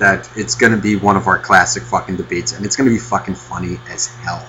that 0.00 0.28
it's 0.34 0.54
going 0.54 0.72
to 0.72 0.78
be 0.78 0.96
one 0.96 1.16
of 1.16 1.26
our 1.26 1.38
classic 1.38 1.82
fucking 1.84 2.16
debates 2.16 2.52
and 2.52 2.66
it's 2.66 2.74
going 2.74 2.88
to 2.88 2.94
be 2.94 2.98
fucking 2.98 3.34
funny 3.34 3.78
as 3.88 4.06
hell. 4.06 4.46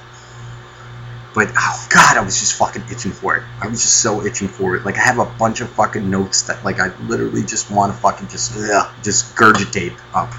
But 1.34 1.50
oh 1.56 1.88
god, 1.90 2.18
I 2.18 2.22
was 2.22 2.40
just 2.40 2.54
fucking 2.56 2.84
itching 2.92 3.12
for 3.12 3.38
it. 3.38 3.44
I 3.62 3.68
was 3.68 3.82
just 3.82 4.02
so 4.02 4.26
itching 4.26 4.48
for 4.48 4.76
it. 4.76 4.86
Like 4.86 4.98
I 4.98 5.02
have 5.02 5.20
a 5.20 5.26
bunch 5.26 5.62
of 5.62 5.70
fucking 5.70 6.10
notes 6.10 6.42
that 6.44 6.64
like 6.66 6.80
I 6.80 6.96
literally 7.04 7.44
just 7.44 7.72
want 7.72 7.94
to 7.94 7.98
fucking 8.00 8.28
just 8.28 8.54
ugh, 8.58 8.92
just 9.04 9.36
gurgitate 9.36 9.98
up. 10.14 10.32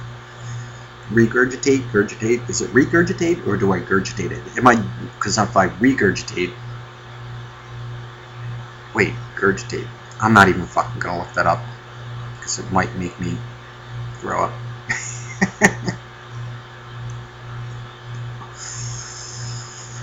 Regurgitate, 1.10 1.90
gurgitate. 1.90 2.48
Is 2.48 2.60
it 2.60 2.70
regurgitate 2.70 3.46
or 3.46 3.56
do 3.56 3.72
I 3.72 3.80
gurgitate 3.80 4.32
it? 4.32 4.58
Am 4.58 4.66
I 4.66 4.76
because 5.14 5.38
if 5.38 5.56
I 5.56 5.68
regurgitate, 5.68 6.52
wait, 8.94 9.12
gurgitate. 9.36 9.88
I'm 10.20 10.34
not 10.34 10.48
even 10.48 10.66
fucking 10.66 11.00
gonna 11.00 11.18
look 11.18 11.32
that 11.34 11.46
up 11.46 11.60
because 12.36 12.58
it 12.58 12.70
might 12.70 12.94
make 12.96 13.18
me 13.18 13.36
throw 14.20 14.44
up. 14.44 14.52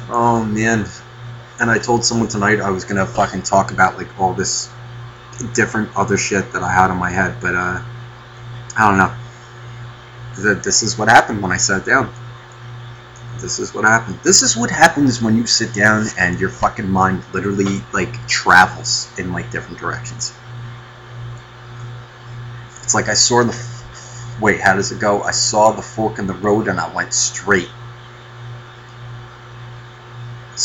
oh 0.09 0.43
man. 0.59 0.85
And 1.59 1.69
I 1.69 1.77
told 1.77 2.03
someone 2.05 2.27
tonight 2.27 2.59
I 2.59 2.69
was 2.69 2.85
gonna 2.85 3.05
fucking 3.05 3.43
talk 3.43 3.71
about 3.71 3.97
like 3.97 4.19
all 4.19 4.33
this 4.33 4.69
different 5.53 5.95
other 5.95 6.17
shit 6.17 6.51
that 6.53 6.63
I 6.63 6.71
had 6.71 6.91
in 6.91 6.97
my 6.97 7.09
head, 7.09 7.35
but 7.41 7.55
uh, 7.55 7.81
I 8.77 8.87
don't 8.87 8.97
know. 8.97 9.13
That 10.43 10.63
this 10.63 10.83
is 10.83 10.97
what 10.97 11.09
happened 11.09 11.41
when 11.41 11.51
I 11.51 11.57
sat 11.57 11.85
down. 11.85 12.13
This 13.41 13.59
is 13.59 13.73
what 13.73 13.85
happened. 13.85 14.19
This 14.23 14.41
is 14.41 14.55
what 14.55 14.69
happens 14.69 15.21
when 15.21 15.37
you 15.37 15.45
sit 15.47 15.73
down 15.73 16.07
and 16.17 16.39
your 16.39 16.49
fucking 16.49 16.89
mind 16.89 17.23
literally 17.33 17.81
like 17.93 18.27
travels 18.27 19.09
in 19.17 19.31
like 19.31 19.49
different 19.51 19.79
directions. 19.79 20.33
It's 22.83 22.93
like 22.93 23.07
I 23.07 23.13
saw 23.13 23.43
the. 23.43 23.55
Wait, 24.41 24.61
how 24.61 24.75
does 24.75 24.93
it 24.93 24.99
go? 24.99 25.21
I 25.23 25.31
saw 25.31 25.71
the 25.71 25.81
fork 25.81 26.19
in 26.19 26.27
the 26.27 26.33
road 26.33 26.69
and 26.69 26.79
I 26.79 26.93
went 26.93 27.13
straight. 27.13 27.69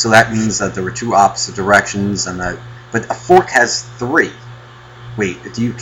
So 0.04 0.10
that 0.10 0.30
means 0.30 0.58
that 0.58 0.74
there 0.74 0.84
were 0.84 0.90
two 0.90 1.14
opposite 1.14 1.54
directions 1.54 2.26
and 2.26 2.38
that. 2.38 2.58
But 2.92 3.10
a 3.10 3.14
fork 3.14 3.48
has 3.48 3.84
three. 3.96 4.32
Wait, 5.16 5.38
do 5.54 5.62
you. 5.62 5.74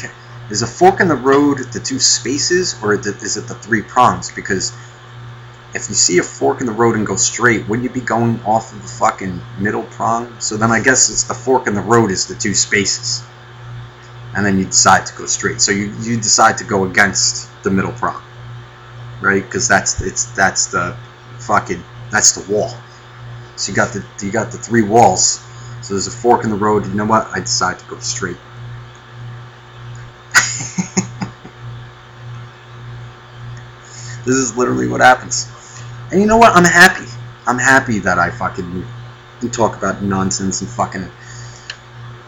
Is 0.49 0.63
a 0.63 0.67
fork 0.69 1.01
in 1.01 1.09
the 1.09 1.17
road 1.17 1.59
the 1.73 1.81
two 1.81 1.99
spaces 1.99 2.81
or 2.81 2.95
is 2.95 3.37
it 3.37 3.49
the 3.49 3.55
three 3.57 3.83
prongs? 3.83 4.31
Because 4.31 4.71
if 5.75 5.89
you 5.89 5.97
see 5.97 6.19
a 6.19 6.23
fork 6.23 6.61
in 6.61 6.69
the 6.69 6.73
road 6.73 6.95
and 6.95 7.05
go 7.05 7.17
straight, 7.17 7.69
wouldn't 7.69 7.83
you 7.83 7.91
be 7.91 8.07
going 8.07 8.41
off 8.45 8.73
of 8.73 8.81
the 8.81 8.87
fucking 8.87 9.41
middle 9.59 9.83
prong? 9.83 10.39
So 10.39 10.57
then 10.57 10.71
I 10.71 10.81
guess 10.81 11.11
it's 11.11 11.25
the 11.25 11.35
fork 11.35 11.67
in 11.67 11.75
the 11.75 11.81
road 11.81 12.13
is 12.13 12.29
the 12.29 12.37
two 12.37 12.55
spaces. 12.55 13.25
And 14.37 14.47
then 14.47 14.57
you 14.57 14.67
decide 14.67 15.05
to 15.07 15.17
go 15.17 15.27
straight. 15.27 15.61
So 15.61 15.73
you, 15.73 15.93
you 16.03 16.17
decide 16.17 16.59
to 16.59 16.65
go 16.65 16.85
against 16.85 17.51
the 17.65 17.73
middle 17.73 17.91
prong. 17.91 18.23
Right? 19.21 19.43
Because 19.43 19.67
that's 19.67 20.01
it's 20.01 20.27
that's 20.27 20.67
the 20.67 20.97
fucking 21.41 21.83
that's 22.13 22.41
the 22.41 22.53
wall. 22.53 22.73
So 23.63 23.71
you 23.71 23.77
got 23.77 23.93
the 23.93 24.05
you 24.21 24.33
got 24.33 24.51
the 24.51 24.59
three 24.59 24.83
walls. 24.83 25.41
So 25.83 25.95
there's 25.95 26.09
a 26.09 26.11
fork 26.11 26.43
in 26.43 26.51
the 26.51 26.57
road. 26.57 26.85
You 26.85 26.95
know 26.95 27.05
what? 27.05 27.29
I 27.29 27.39
decide 27.39 27.79
to 27.79 27.85
go 27.85 27.97
straight. 28.01 28.37
this 34.25 34.35
is 34.35 34.57
literally 34.57 34.89
what 34.89 35.01
happens. 35.01 35.49
And 36.11 36.21
you 36.21 36.27
know 36.27 36.39
what? 36.39 36.57
I'm 36.57 36.65
happy. 36.65 37.09
I'm 37.47 37.59
happy 37.59 38.01
that 38.01 38.19
I 38.19 38.31
fucking 38.33 38.85
talk 39.53 39.77
about 39.77 40.03
nonsense 40.03 40.61
and 40.61 40.69
fucking. 40.69 41.09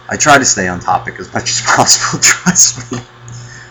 I 0.09 0.17
try 0.17 0.39
to 0.39 0.45
stay 0.45 0.69
on 0.69 0.79
topic 0.79 1.19
as 1.19 1.35
much 1.35 1.51
as 1.51 1.63
possible. 1.67 2.23
Trust 2.23 2.93
me. 2.93 3.01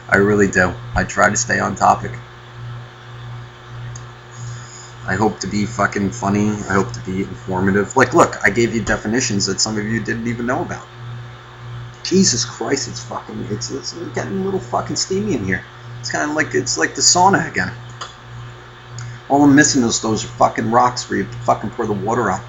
I 0.10 0.18
really 0.18 0.50
do. 0.50 0.74
I 0.96 1.06
try 1.06 1.30
to 1.30 1.38
stay 1.38 1.60
on 1.60 1.78
topic. 1.78 2.12
I 5.06 5.16
hope 5.16 5.40
to 5.42 5.48
be 5.48 5.66
fucking 5.66 6.12
funny. 6.12 6.50
I 6.50 6.74
hope 6.74 6.94
to 6.94 7.00
be 7.02 7.24
informative. 7.24 7.98
Like, 7.98 8.14
look, 8.14 8.38
I 8.44 8.50
gave 8.50 8.74
you 8.74 8.82
definitions 8.84 9.48
that 9.48 9.60
some 9.60 9.78
of 9.78 9.84
you 9.86 10.02
didn't 10.02 10.28
even 10.28 10.46
know 10.46 10.62
about. 10.62 10.88
Jesus 12.04 12.46
Christ, 12.46 12.88
it's 12.88 13.04
fucking, 13.04 13.48
it's, 13.50 13.70
it's 13.70 13.94
getting 14.14 14.40
a 14.40 14.44
little 14.44 14.62
fucking 14.62 14.96
steamy 14.96 15.34
in 15.34 15.44
here. 15.44 15.66
It's 16.00 16.12
kind 16.12 16.30
of 16.30 16.36
like, 16.36 16.54
it's 16.54 16.78
like 16.78 16.96
the 16.96 17.02
sauna 17.02 17.50
again. 17.50 17.72
All 19.30 19.44
I'm 19.44 19.56
missing 19.56 19.84
is 19.84 20.02
those 20.02 20.24
fucking 20.24 20.72
rocks 20.72 21.10
where 21.10 21.20
you 21.20 21.26
fucking 21.26 21.72
pour 21.72 21.86
the 21.86 21.94
water 21.94 22.32
on. 22.32 22.40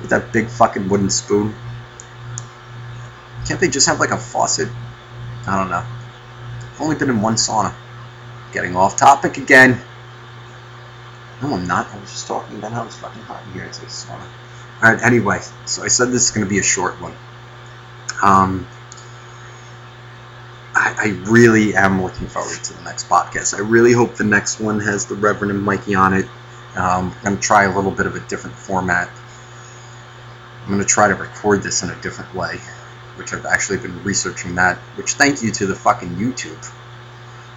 With 0.00 0.10
that 0.10 0.32
big 0.32 0.48
fucking 0.48 0.88
wooden 0.88 1.08
spoon. 1.08 1.54
Can't 3.46 3.60
they 3.60 3.68
just 3.68 3.86
have 3.86 3.98
like 4.00 4.10
a 4.10 4.18
faucet? 4.18 4.68
I 5.46 5.58
don't 5.58 5.70
know. 5.70 5.84
I've 6.74 6.80
only 6.80 6.96
been 6.96 7.08
in 7.08 7.22
one 7.22 7.36
sauna. 7.36 7.74
Getting 8.52 8.76
off 8.76 8.96
topic 8.96 9.36
again. 9.36 9.80
No, 11.42 11.54
I'm 11.54 11.66
not. 11.66 11.86
I 11.92 12.00
was 12.00 12.10
just 12.10 12.26
talking 12.26 12.58
about 12.58 12.72
how 12.72 12.84
it's 12.84 12.96
fucking 12.96 13.22
hot 13.22 13.42
in 13.46 13.52
here. 13.52 13.64
It's 13.64 13.78
like 13.80 13.88
sauna. 13.88 14.26
Alright, 14.82 15.02
anyway. 15.02 15.40
So 15.66 15.82
I 15.82 15.88
said 15.88 16.08
this 16.08 16.24
is 16.24 16.30
going 16.30 16.46
to 16.46 16.50
be 16.50 16.58
a 16.58 16.64
short 16.64 17.00
one. 17.00 17.14
Um, 18.22 18.66
I, 20.74 20.94
I, 20.98 21.30
really 21.30 21.76
am 21.76 22.02
looking 22.02 22.26
forward 22.26 22.58
to 22.64 22.72
the 22.72 22.82
next 22.82 23.08
podcast. 23.08 23.54
I 23.54 23.60
really 23.60 23.92
hope 23.92 24.16
the 24.16 24.24
next 24.24 24.60
one 24.60 24.80
has 24.80 25.06
the 25.06 25.14
Reverend 25.14 25.52
and 25.52 25.62
Mikey 25.62 25.94
on 25.94 26.14
it. 26.14 26.26
Um, 26.76 27.14
I'm 27.16 27.24
going 27.24 27.36
to 27.36 27.42
try 27.42 27.64
a 27.64 27.74
little 27.74 27.92
bit 27.92 28.06
of 28.06 28.16
a 28.16 28.20
different 28.20 28.56
format. 28.56 29.08
I'm 30.62 30.68
going 30.68 30.80
to 30.80 30.86
try 30.86 31.08
to 31.08 31.14
record 31.14 31.62
this 31.62 31.82
in 31.82 31.90
a 31.90 32.00
different 32.00 32.34
way. 32.34 32.58
which 33.16 33.32
I've 33.32 33.46
actually 33.46 33.78
been 33.78 34.02
researching 34.04 34.56
that. 34.56 34.78
Which 34.96 35.12
thank 35.12 35.42
you 35.42 35.50
to 35.52 35.66
the 35.66 35.74
fucking 35.74 36.10
YouTube. 36.10 36.72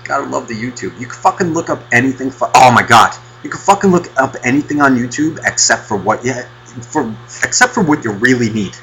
Gotta 0.04 0.26
love 0.26 0.48
the 0.48 0.56
YouTube. 0.56 1.00
You 1.00 1.08
can 1.08 1.20
fucking 1.22 1.54
look 1.54 1.70
up 1.70 1.84
anything. 1.92 2.32
Oh 2.56 2.72
my 2.72 2.84
god, 2.84 3.16
you 3.44 3.50
can 3.50 3.60
fucking 3.60 3.92
look 3.92 4.12
up 4.18 4.36
anything 4.44 4.82
on 4.82 4.96
YouTube 4.98 5.40
except 5.46 5.84
for 5.84 5.98
what 5.98 6.26
yeah, 6.26 6.48
for 6.66 7.16
except 7.44 7.74
for 7.74 7.84
what 7.84 8.04
you 8.04 8.12
really 8.12 8.50
need. 8.50 8.76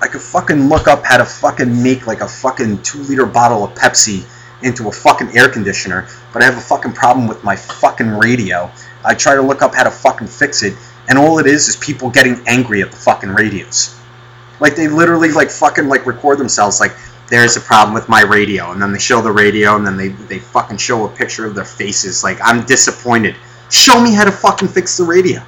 I 0.00 0.08
could 0.08 0.20
fucking 0.20 0.68
look 0.68 0.88
up 0.88 1.04
how 1.04 1.16
to 1.16 1.24
fucking 1.24 1.82
make 1.82 2.06
like 2.06 2.20
a 2.20 2.28
fucking 2.28 2.82
two 2.82 3.02
liter 3.04 3.26
bottle 3.26 3.64
of 3.64 3.74
Pepsi 3.74 4.24
into 4.62 4.88
a 4.88 4.92
fucking 4.92 5.36
air 5.36 5.48
conditioner, 5.48 6.08
but 6.32 6.42
I 6.42 6.46
have 6.46 6.56
a 6.56 6.60
fucking 6.60 6.92
problem 6.92 7.26
with 7.26 7.42
my 7.44 7.56
fucking 7.56 8.10
radio. 8.10 8.70
I 9.04 9.14
try 9.14 9.34
to 9.34 9.42
look 9.42 9.62
up 9.62 9.74
how 9.74 9.84
to 9.84 9.90
fucking 9.90 10.28
fix 10.28 10.62
it, 10.62 10.74
and 11.08 11.18
all 11.18 11.38
it 11.38 11.46
is 11.46 11.68
is 11.68 11.76
people 11.76 12.10
getting 12.10 12.42
angry 12.46 12.82
at 12.82 12.90
the 12.90 12.96
fucking 12.96 13.30
radios. 13.30 13.98
Like 14.60 14.76
they 14.76 14.88
literally 14.88 15.32
like 15.32 15.50
fucking 15.50 15.88
like 15.88 16.06
record 16.06 16.38
themselves 16.38 16.80
like 16.80 16.92
there's 17.28 17.56
a 17.56 17.60
problem 17.60 17.94
with 17.94 18.08
my 18.08 18.22
radio, 18.22 18.70
and 18.70 18.80
then 18.80 18.92
they 18.92 18.98
show 18.98 19.20
the 19.20 19.32
radio, 19.32 19.76
and 19.76 19.86
then 19.86 19.96
they 19.96 20.08
they 20.08 20.38
fucking 20.38 20.76
show 20.76 21.04
a 21.04 21.08
picture 21.08 21.44
of 21.46 21.54
their 21.54 21.64
faces 21.64 22.22
like 22.22 22.38
I'm 22.42 22.64
disappointed. 22.66 23.36
Show 23.70 24.00
me 24.00 24.14
how 24.14 24.24
to 24.24 24.32
fucking 24.32 24.68
fix 24.68 24.96
the 24.96 25.04
radio. 25.04 25.42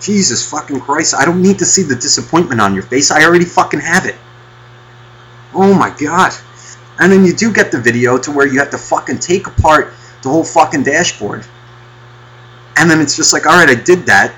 Jesus 0.00 0.48
fucking 0.50 0.80
Christ, 0.80 1.14
I 1.14 1.24
don't 1.24 1.42
need 1.42 1.58
to 1.58 1.64
see 1.64 1.82
the 1.82 1.94
disappointment 1.94 2.60
on 2.60 2.74
your 2.74 2.82
face. 2.82 3.10
I 3.10 3.24
already 3.24 3.44
fucking 3.44 3.80
have 3.80 4.06
it. 4.06 4.16
Oh 5.54 5.74
my 5.74 5.90
god. 5.90 6.32
And 6.98 7.10
then 7.10 7.24
you 7.24 7.34
do 7.34 7.52
get 7.52 7.72
the 7.72 7.80
video 7.80 8.18
to 8.18 8.30
where 8.30 8.46
you 8.46 8.58
have 8.58 8.70
to 8.70 8.78
fucking 8.78 9.18
take 9.18 9.46
apart 9.46 9.92
the 10.22 10.28
whole 10.28 10.44
fucking 10.44 10.82
dashboard. 10.82 11.46
And 12.76 12.90
then 12.90 13.00
it's 13.00 13.16
just 13.16 13.32
like, 13.32 13.46
alright, 13.46 13.68
I 13.68 13.74
did 13.74 14.06
that. 14.06 14.34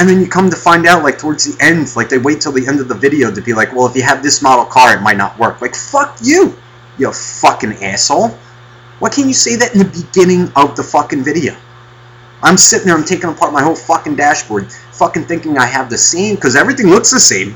And 0.00 0.08
then 0.08 0.18
you 0.18 0.28
come 0.28 0.48
to 0.48 0.56
find 0.56 0.86
out, 0.86 1.02
like, 1.02 1.18
towards 1.18 1.44
the 1.44 1.62
end, 1.62 1.94
like, 1.94 2.08
they 2.08 2.16
wait 2.16 2.40
till 2.40 2.52
the 2.52 2.66
end 2.66 2.80
of 2.80 2.88
the 2.88 2.94
video 2.94 3.30
to 3.30 3.42
be 3.42 3.52
like, 3.52 3.74
well, 3.74 3.86
if 3.86 3.94
you 3.94 4.02
have 4.02 4.22
this 4.22 4.40
model 4.40 4.64
car, 4.64 4.96
it 4.96 5.02
might 5.02 5.18
not 5.18 5.38
work. 5.38 5.60
Like, 5.60 5.74
fuck 5.74 6.16
you, 6.22 6.56
you 6.96 7.12
fucking 7.12 7.84
asshole. 7.84 8.30
Why 8.98 9.10
can't 9.10 9.28
you 9.28 9.34
say 9.34 9.56
that 9.56 9.74
in 9.74 9.78
the 9.78 9.84
beginning 9.84 10.50
of 10.56 10.74
the 10.74 10.82
fucking 10.82 11.22
video? 11.22 11.54
I'm 12.42 12.56
sitting 12.56 12.86
there, 12.86 12.96
I'm 12.96 13.04
taking 13.04 13.28
apart 13.28 13.52
my 13.52 13.62
whole 13.62 13.76
fucking 13.76 14.16
dashboard, 14.16 14.72
fucking 14.72 15.24
thinking 15.24 15.58
I 15.58 15.66
have 15.66 15.90
the 15.90 15.98
same, 15.98 16.36
because 16.36 16.56
everything 16.56 16.86
looks 16.86 17.10
the 17.10 17.20
same. 17.20 17.54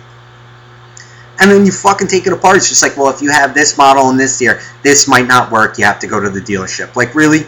And 1.40 1.50
then 1.50 1.64
you 1.64 1.72
fucking 1.72 2.08
take 2.08 2.26
it 2.26 2.34
apart. 2.34 2.58
It's 2.58 2.68
just 2.68 2.82
like, 2.82 2.98
well, 2.98 3.08
if 3.08 3.22
you 3.22 3.30
have 3.30 3.54
this 3.54 3.78
model 3.78 4.10
and 4.10 4.20
this 4.20 4.38
here, 4.38 4.60
this 4.82 5.08
might 5.08 5.26
not 5.26 5.50
work. 5.50 5.78
You 5.78 5.86
have 5.86 5.98
to 6.00 6.06
go 6.06 6.20
to 6.20 6.28
the 6.28 6.40
dealership. 6.40 6.94
Like, 6.94 7.14
really? 7.14 7.46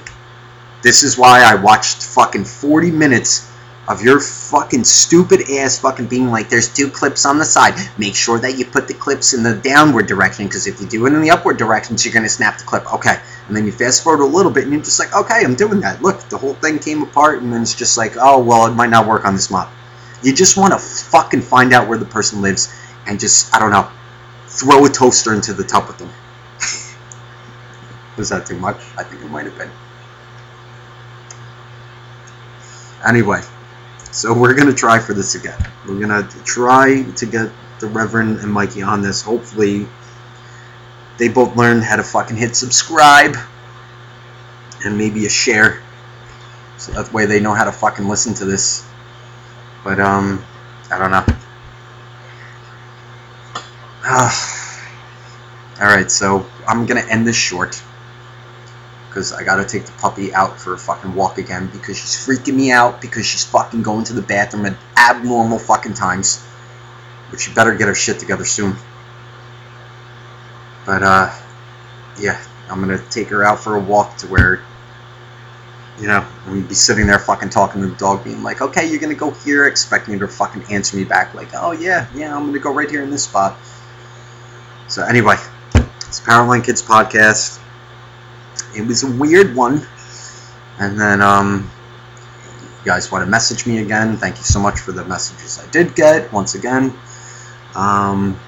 This 0.83 1.03
is 1.03 1.19
why 1.19 1.43
I 1.43 1.55
watched 1.55 2.03
fucking 2.03 2.47
40 2.47 2.91
minutes 2.93 3.53
of 3.89 4.03
your 4.03 4.21
fucking 4.21 4.85
stupid 4.85 5.49
ass 5.51 5.79
fucking 5.79 6.07
being 6.07 6.31
like, 6.31 6.49
there's 6.49 6.73
two 6.73 6.91
clips 6.91 7.25
on 7.25 7.39
the 7.39 7.45
side. 7.45 7.75
Make 7.99 8.15
sure 8.15 8.39
that 8.41 8.59
you 8.59 8.65
put 8.65 8.89
the 8.89 8.95
clips 8.95 9.33
in 9.33 9.43
the 9.43 9.55
downward 9.55 10.07
direction, 10.07 10.47
because 10.47 10.67
if 10.67 10.81
you 10.81 10.87
do 10.87 11.07
it 11.07 11.13
in 11.13 11.21
the 11.21 11.31
upward 11.31 11.57
directions, 11.57 12.05
you're 12.05 12.15
going 12.15 12.25
to 12.25 12.29
snap 12.29 12.59
the 12.59 12.65
clip. 12.65 12.93
Okay. 12.95 13.17
And 13.47 13.57
then 13.57 13.65
you 13.65 13.73
fast 13.73 14.03
forward 14.03 14.25
a 14.25 14.27
little 14.27 14.51
bit, 14.51 14.65
and 14.65 14.73
you're 14.73 14.83
just 14.83 14.99
like, 14.99 15.15
okay, 15.15 15.43
I'm 15.45 15.55
doing 15.55 15.81
that. 15.81 16.03
Look, 16.03 16.21
the 16.29 16.39
whole 16.39 16.55
thing 16.55 16.79
came 16.79 17.03
apart, 17.03 17.43
and 17.43 17.53
then 17.53 17.63
it's 17.63 17.75
just 17.75 17.97
like, 17.97 18.15
oh, 18.17 18.43
well, 18.43 18.67
it 18.67 18.75
might 18.75 18.91
not 18.91 19.07
work 19.07 19.25
on 19.25 19.35
this 19.35 19.51
model. 19.51 19.73
You 20.23 20.35
just 20.35 20.57
want 20.57 20.73
to 20.73 20.79
fucking 20.79 21.43
find 21.43 21.73
out 21.73 21.89
where 21.89 21.99
the 21.99 22.07
person 22.07 22.43
lives 22.43 22.75
and 23.07 23.21
just, 23.21 23.55
I 23.55 23.61
don't 23.61 23.71
know, 23.71 23.89
throw 24.47 24.85
a 24.85 24.89
toaster 24.89 25.33
into 25.33 25.53
the 25.53 25.63
tub 25.63 25.87
with 25.87 25.99
them. 25.99 26.11
Was 28.17 28.31
that 28.31 28.47
too 28.47 28.59
much? 28.59 28.79
I 28.99 29.05
think 29.05 29.23
it 29.23 29.31
might 29.31 29.45
have 29.45 29.57
been. 29.57 29.71
Anyway, 33.07 33.41
so 34.17 34.33
we're 34.33 34.55
going 34.55 34.67
to 34.67 34.75
try 34.75 34.99
for 34.99 35.13
this 35.13 35.35
again. 35.35 35.59
We're 35.87 36.01
going 36.01 36.27
to 36.27 36.45
try 36.45 37.03
to 37.03 37.27
get 37.27 37.53
the 37.81 37.87
Reverend 37.87 38.39
and 38.39 38.51
Mikey 38.51 38.81
on 38.81 39.03
this. 39.03 39.21
Hopefully, 39.21 39.87
they 41.19 41.29
both 41.29 41.55
learn 41.55 41.83
how 41.83 41.97
to 41.97 42.03
fucking 42.03 42.35
hit 42.35 42.57
subscribe 42.57 43.37
and 44.87 44.97
maybe 44.97 45.27
a 45.27 45.29
share. 45.29 45.83
So 46.79 46.93
that 46.93 47.13
way 47.13 47.27
they 47.27 47.41
know 47.41 47.53
how 47.53 47.65
to 47.65 47.73
fucking 47.73 48.09
listen 48.09 48.33
to 48.37 48.47
this. 48.47 48.89
But, 49.85 50.01
um, 50.01 50.43
I 50.91 50.99
don't 50.99 51.11
know. 51.11 51.27
Alright, 55.79 56.11
so 56.11 56.47
I'm 56.67 56.87
gonna 56.87 57.05
end 57.11 57.27
this 57.27 57.37
short. 57.37 57.83
Because 59.17 59.33
I 59.33 59.45
gotta 59.45 59.65
take 59.65 59.87
the 59.87 59.93
puppy 59.93 60.35
out 60.35 60.61
for 60.61 60.75
a 60.75 60.79
fucking 60.79 61.15
walk 61.15 61.39
again 61.39 61.71
because 61.73 61.97
she's 61.97 62.15
freaking 62.17 62.55
me 62.55 62.71
out 62.71 63.01
because 63.01 63.25
she's 63.25 63.45
fucking 63.45 63.83
going 63.83 64.05
to 64.05 64.13
the 64.13 64.21
bathroom 64.21 64.67
at 64.67 64.77
abnormal 64.95 65.59
fucking 65.59 65.95
times. 65.95 66.47
But 67.31 67.41
she 67.41 67.51
better 67.55 67.75
get 67.75 67.89
her 67.89 67.95
shit 67.95 68.19
together 68.19 68.45
soon. 68.45 68.77
But, 70.85 71.03
uh, 71.03 71.35
yeah, 72.21 72.39
I'm 72.69 72.79
gonna 72.79 73.03
take 73.09 73.29
her 73.29 73.43
out 73.43 73.59
for 73.59 73.77
a 73.77 73.81
walk 73.81 74.19
to 74.19 74.27
where, 74.27 74.61
you 75.99 76.09
know, 76.09 76.23
I'm 76.45 76.57
gonna 76.57 76.69
be 76.69 76.75
sitting 76.75 77.07
there 77.07 77.19
fucking 77.19 77.49
talking 77.49 77.81
to 77.81 77.87
the 77.87 77.97
dog, 77.97 78.23
being 78.23 78.43
like, 78.43 78.61
okay, 78.61 78.87
you're 78.87 79.01
gonna 79.01 79.15
go 79.15 79.31
here, 79.31 79.67
expecting 79.67 80.13
her 80.19 80.27
to 80.27 80.31
fucking 80.31 80.65
answer 80.71 80.95
me 80.95 81.05
back, 81.05 81.33
like, 81.33 81.49
oh 81.55 81.73
yeah, 81.73 82.07
yeah, 82.15 82.37
I'm 82.37 82.45
gonna 82.45 82.59
go 82.59 82.71
right 82.71 82.91
here 82.91 83.03
in 83.03 83.09
this 83.09 83.25
spot. 83.25 83.57
So, 84.89 85.03
anyway, 85.07 85.37
it's 85.75 86.21
Powerline 86.21 86.63
Kids 86.63 86.83
podcast. 86.83 87.63
It 88.77 88.87
was 88.87 89.03
a 89.03 89.11
weird 89.11 89.55
one. 89.55 89.87
And 90.79 91.01
then, 91.01 91.23
um, 91.23 91.71
you 92.81 92.85
guys 92.85 93.11
want 93.11 93.25
to 93.25 93.31
message 93.31 93.67
me 93.67 93.79
again, 93.79 94.17
thank 94.17 94.37
you 94.37 94.45
so 94.45 94.61
much 94.61 94.81
for 94.81 94.93
the 94.93 95.05
messages 95.05 95.59
I 95.59 95.71
did 95.71 95.95
get, 95.95 96.33
once 96.33 96.55
again. 96.55 96.93
Um, 97.75 98.39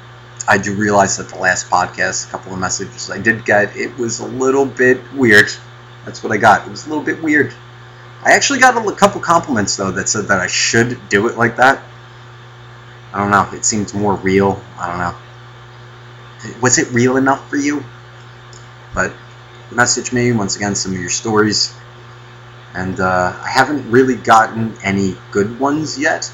I 0.47 0.59
do 0.59 0.75
realize 0.75 1.17
that 1.19 1.29
the 1.29 1.38
last 1.38 1.69
podcast, 1.69 2.29
a 2.29 2.31
couple 2.31 2.53
of 2.53 2.59
messages 2.59 3.11
I 3.11 3.19
did 3.19 3.45
get, 3.45 3.77
it 3.77 3.97
was 3.99 4.21
a 4.21 4.27
little 4.27 4.64
bit 4.64 5.01
weird. 5.14 5.51
That's 6.05 6.23
what 6.23 6.33
I 6.33 6.37
got. 6.37 6.67
It 6.67 6.71
was 6.71 6.87
a 6.87 6.88
little 6.88 7.05
bit 7.05 7.23
weird. 7.23 7.53
I 8.25 8.33
actually 8.33 8.59
got 8.59 8.77
a 8.77 8.95
couple 8.95 9.21
compliments 9.21 9.77
though 9.77 9.91
that 9.93 10.09
said 10.09 10.27
that 10.29 10.41
I 10.41 10.47
should 10.47 10.99
do 11.09 11.29
it 11.29 11.37
like 11.37 11.57
that. 11.57 11.83
I 13.12 13.19
don't 13.19 13.31
know. 13.31 13.49
It 13.53 13.64
seems 13.64 13.95
more 13.95 14.14
real. 14.17 14.62
I 14.79 14.88
don't 14.88 14.99
know. 14.99 16.61
Was 16.61 16.79
it 16.79 16.91
real 16.93 17.17
enough 17.17 17.49
for 17.49 17.57
you? 17.57 17.85
But 18.95 19.12
message 19.71 20.13
me 20.13 20.33
once 20.33 20.57
again 20.57 20.75
some 20.75 20.93
of 20.93 21.01
your 21.01 21.11
stories. 21.11 21.75
And 22.75 23.01
uh, 23.01 23.39
I 23.43 23.49
haven't 23.49 23.91
really 23.91 24.17
gotten 24.17 24.77
any 24.85 25.17
good 25.31 25.59
ones 25.59 25.99
yet. 25.99 26.31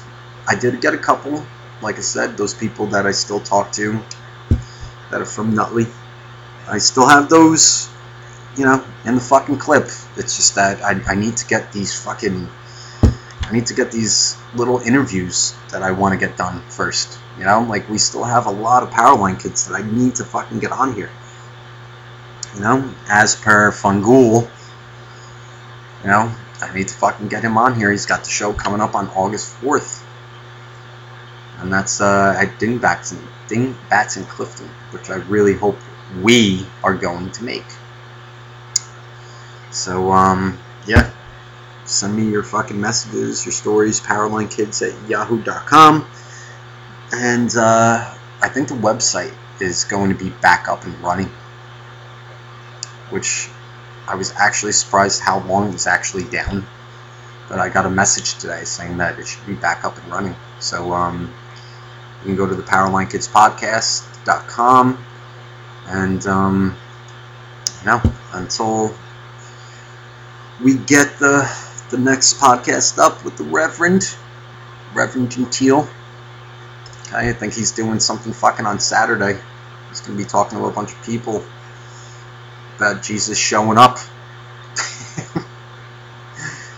I 0.47 0.55
did 0.55 0.81
get 0.81 0.93
a 0.93 0.97
couple 0.97 1.45
like 1.81 1.97
I 1.97 2.01
said, 2.01 2.37
those 2.37 2.53
people 2.53 2.87
that 2.87 3.05
I 3.05 3.11
still 3.11 3.39
talk 3.39 3.71
to 3.73 3.99
that 5.11 5.21
are 5.21 5.25
from 5.25 5.53
Nutley, 5.53 5.85
I 6.67 6.77
still 6.77 7.07
have 7.07 7.29
those, 7.29 7.89
you 8.57 8.65
know, 8.65 8.83
in 9.05 9.15
the 9.15 9.21
fucking 9.21 9.57
clip. 9.57 9.85
It's 10.17 10.35
just 10.35 10.55
that 10.55 10.81
I, 10.81 10.99
I 11.11 11.15
need 11.15 11.37
to 11.37 11.45
get 11.45 11.71
these 11.71 11.93
fucking, 12.03 12.49
I 13.03 13.51
need 13.51 13.67
to 13.67 13.73
get 13.73 13.91
these 13.91 14.37
little 14.55 14.79
interviews 14.79 15.53
that 15.71 15.83
I 15.83 15.91
want 15.91 16.19
to 16.19 16.25
get 16.27 16.37
done 16.37 16.61
first. 16.69 17.19
You 17.37 17.43
know, 17.43 17.61
like 17.61 17.87
we 17.89 17.97
still 17.97 18.23
have 18.23 18.45
a 18.45 18.51
lot 18.51 18.81
of 18.81 18.89
Powerline 18.89 19.41
kids 19.41 19.67
that 19.67 19.75
I 19.75 19.91
need 19.91 20.15
to 20.15 20.23
fucking 20.23 20.59
get 20.59 20.71
on 20.71 20.93
here. 20.93 21.11
You 22.55 22.61
know, 22.61 22.93
as 23.09 23.35
per 23.35 23.71
Fungul, 23.71 24.49
you 26.01 26.07
know, 26.07 26.33
I 26.61 26.73
need 26.73 26.87
to 26.87 26.93
fucking 26.93 27.27
get 27.27 27.43
him 27.43 27.57
on 27.57 27.75
here. 27.75 27.91
He's 27.91 28.05
got 28.05 28.23
the 28.23 28.29
show 28.29 28.53
coming 28.53 28.81
up 28.81 28.95
on 28.95 29.09
August 29.09 29.53
4th 29.61 30.05
and 31.59 31.71
that's 31.71 32.01
uh, 32.01 32.35
at 32.37 32.59
Dingbatz 32.59 33.11
and 33.11 33.27
Dingbatz 33.47 34.17
and 34.17 34.27
Clifton, 34.27 34.67
which 34.91 35.09
I 35.09 35.15
really 35.15 35.53
hope 35.53 35.77
we 36.21 36.65
are 36.83 36.95
going 36.95 37.31
to 37.31 37.43
make. 37.43 37.65
So 39.71 40.11
um, 40.11 40.57
yeah, 40.87 41.11
send 41.85 42.15
me 42.15 42.29
your 42.29 42.43
fucking 42.43 42.79
messages, 42.79 43.45
your 43.45 43.53
stories, 43.53 43.99
powerlinekids 43.99 44.81
at 44.87 45.09
yahoo.com, 45.09 46.07
and 47.13 47.55
uh, 47.55 48.15
I 48.41 48.49
think 48.49 48.67
the 48.67 48.75
website 48.75 49.33
is 49.59 49.85
going 49.85 50.09
to 50.09 50.15
be 50.15 50.29
back 50.41 50.67
up 50.67 50.83
and 50.83 50.97
running, 51.01 51.31
which 53.09 53.49
I 54.07 54.15
was 54.15 54.31
actually 54.37 54.71
surprised 54.73 55.21
how 55.21 55.39
long 55.45 55.69
it 55.69 55.73
was 55.73 55.87
actually 55.87 56.25
down. 56.25 56.67
But 57.49 57.57
I 57.59 57.69
got 57.69 57.85
a 57.85 57.89
message 57.89 58.37
today 58.39 58.63
saying 58.63 58.97
that 58.97 59.19
it 59.19 59.27
should 59.27 59.45
be 59.45 59.55
back 59.55 59.83
up 59.83 59.97
and 59.97 60.07
running. 60.11 60.35
So 60.59 60.93
um, 60.93 61.33
you 62.21 62.27
can 62.27 62.35
go 62.35 62.47
to 62.47 62.55
the 62.55 62.63
powerlinekidspodcast.com 62.63 65.05
and 65.87 66.25
um, 66.25 66.75
you 67.81 67.85
know 67.85 68.01
until 68.33 68.91
we 70.63 70.75
get 70.75 71.19
the 71.19 71.47
the 71.91 71.97
next 71.97 72.39
podcast 72.39 72.97
up 72.97 73.23
with 73.23 73.37
the 73.37 73.43
Reverend 73.43 74.15
Reverend 74.93 75.31
Gentile. 75.31 75.87
I 77.13 77.31
think 77.33 77.53
he's 77.53 77.71
doing 77.71 77.99
something 77.99 78.33
fucking 78.33 78.65
on 78.65 78.79
Saturday. 78.79 79.39
He's 79.89 80.01
gonna 80.01 80.17
be 80.17 80.25
talking 80.25 80.57
to 80.57 80.65
a 80.65 80.71
bunch 80.71 80.91
of 80.91 81.03
people 81.03 81.45
about 82.75 83.03
Jesus 83.03 83.37
showing 83.37 83.77
up. 83.77 83.97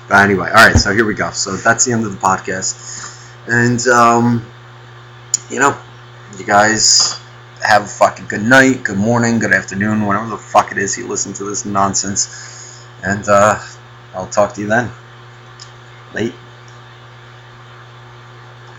but 0.08 0.24
anyway, 0.24 0.48
all 0.50 0.68
right. 0.68 0.76
So 0.76 0.94
here 0.94 1.06
we 1.06 1.14
go. 1.14 1.32
So 1.32 1.56
that's 1.58 1.86
the 1.86 1.94
end 1.94 2.06
of 2.06 2.12
the 2.12 2.18
podcast, 2.18 3.32
and 3.48 3.86
um, 3.88 4.46
you 5.50 5.60
know, 5.60 5.78
you 6.38 6.46
guys 6.46 7.20
have 7.62 7.84
a 7.84 7.88
fucking 7.88 8.28
good 8.28 8.44
night, 8.44 8.84
good 8.84 8.98
morning, 8.98 9.40
good 9.40 9.54
afternoon, 9.54 10.06
whatever 10.06 10.28
the 10.28 10.38
fuck 10.38 10.72
it 10.72 10.78
is 10.78 10.98
you 10.98 11.08
listen 11.08 11.34
to 11.34 11.44
this 11.44 11.66
nonsense. 11.66 12.86
And 13.04 13.28
uh, 13.28 13.60
I'll 14.14 14.28
talk 14.28 14.54
to 14.54 14.62
you 14.62 14.68
then. 14.68 14.92
Late. 16.14 16.34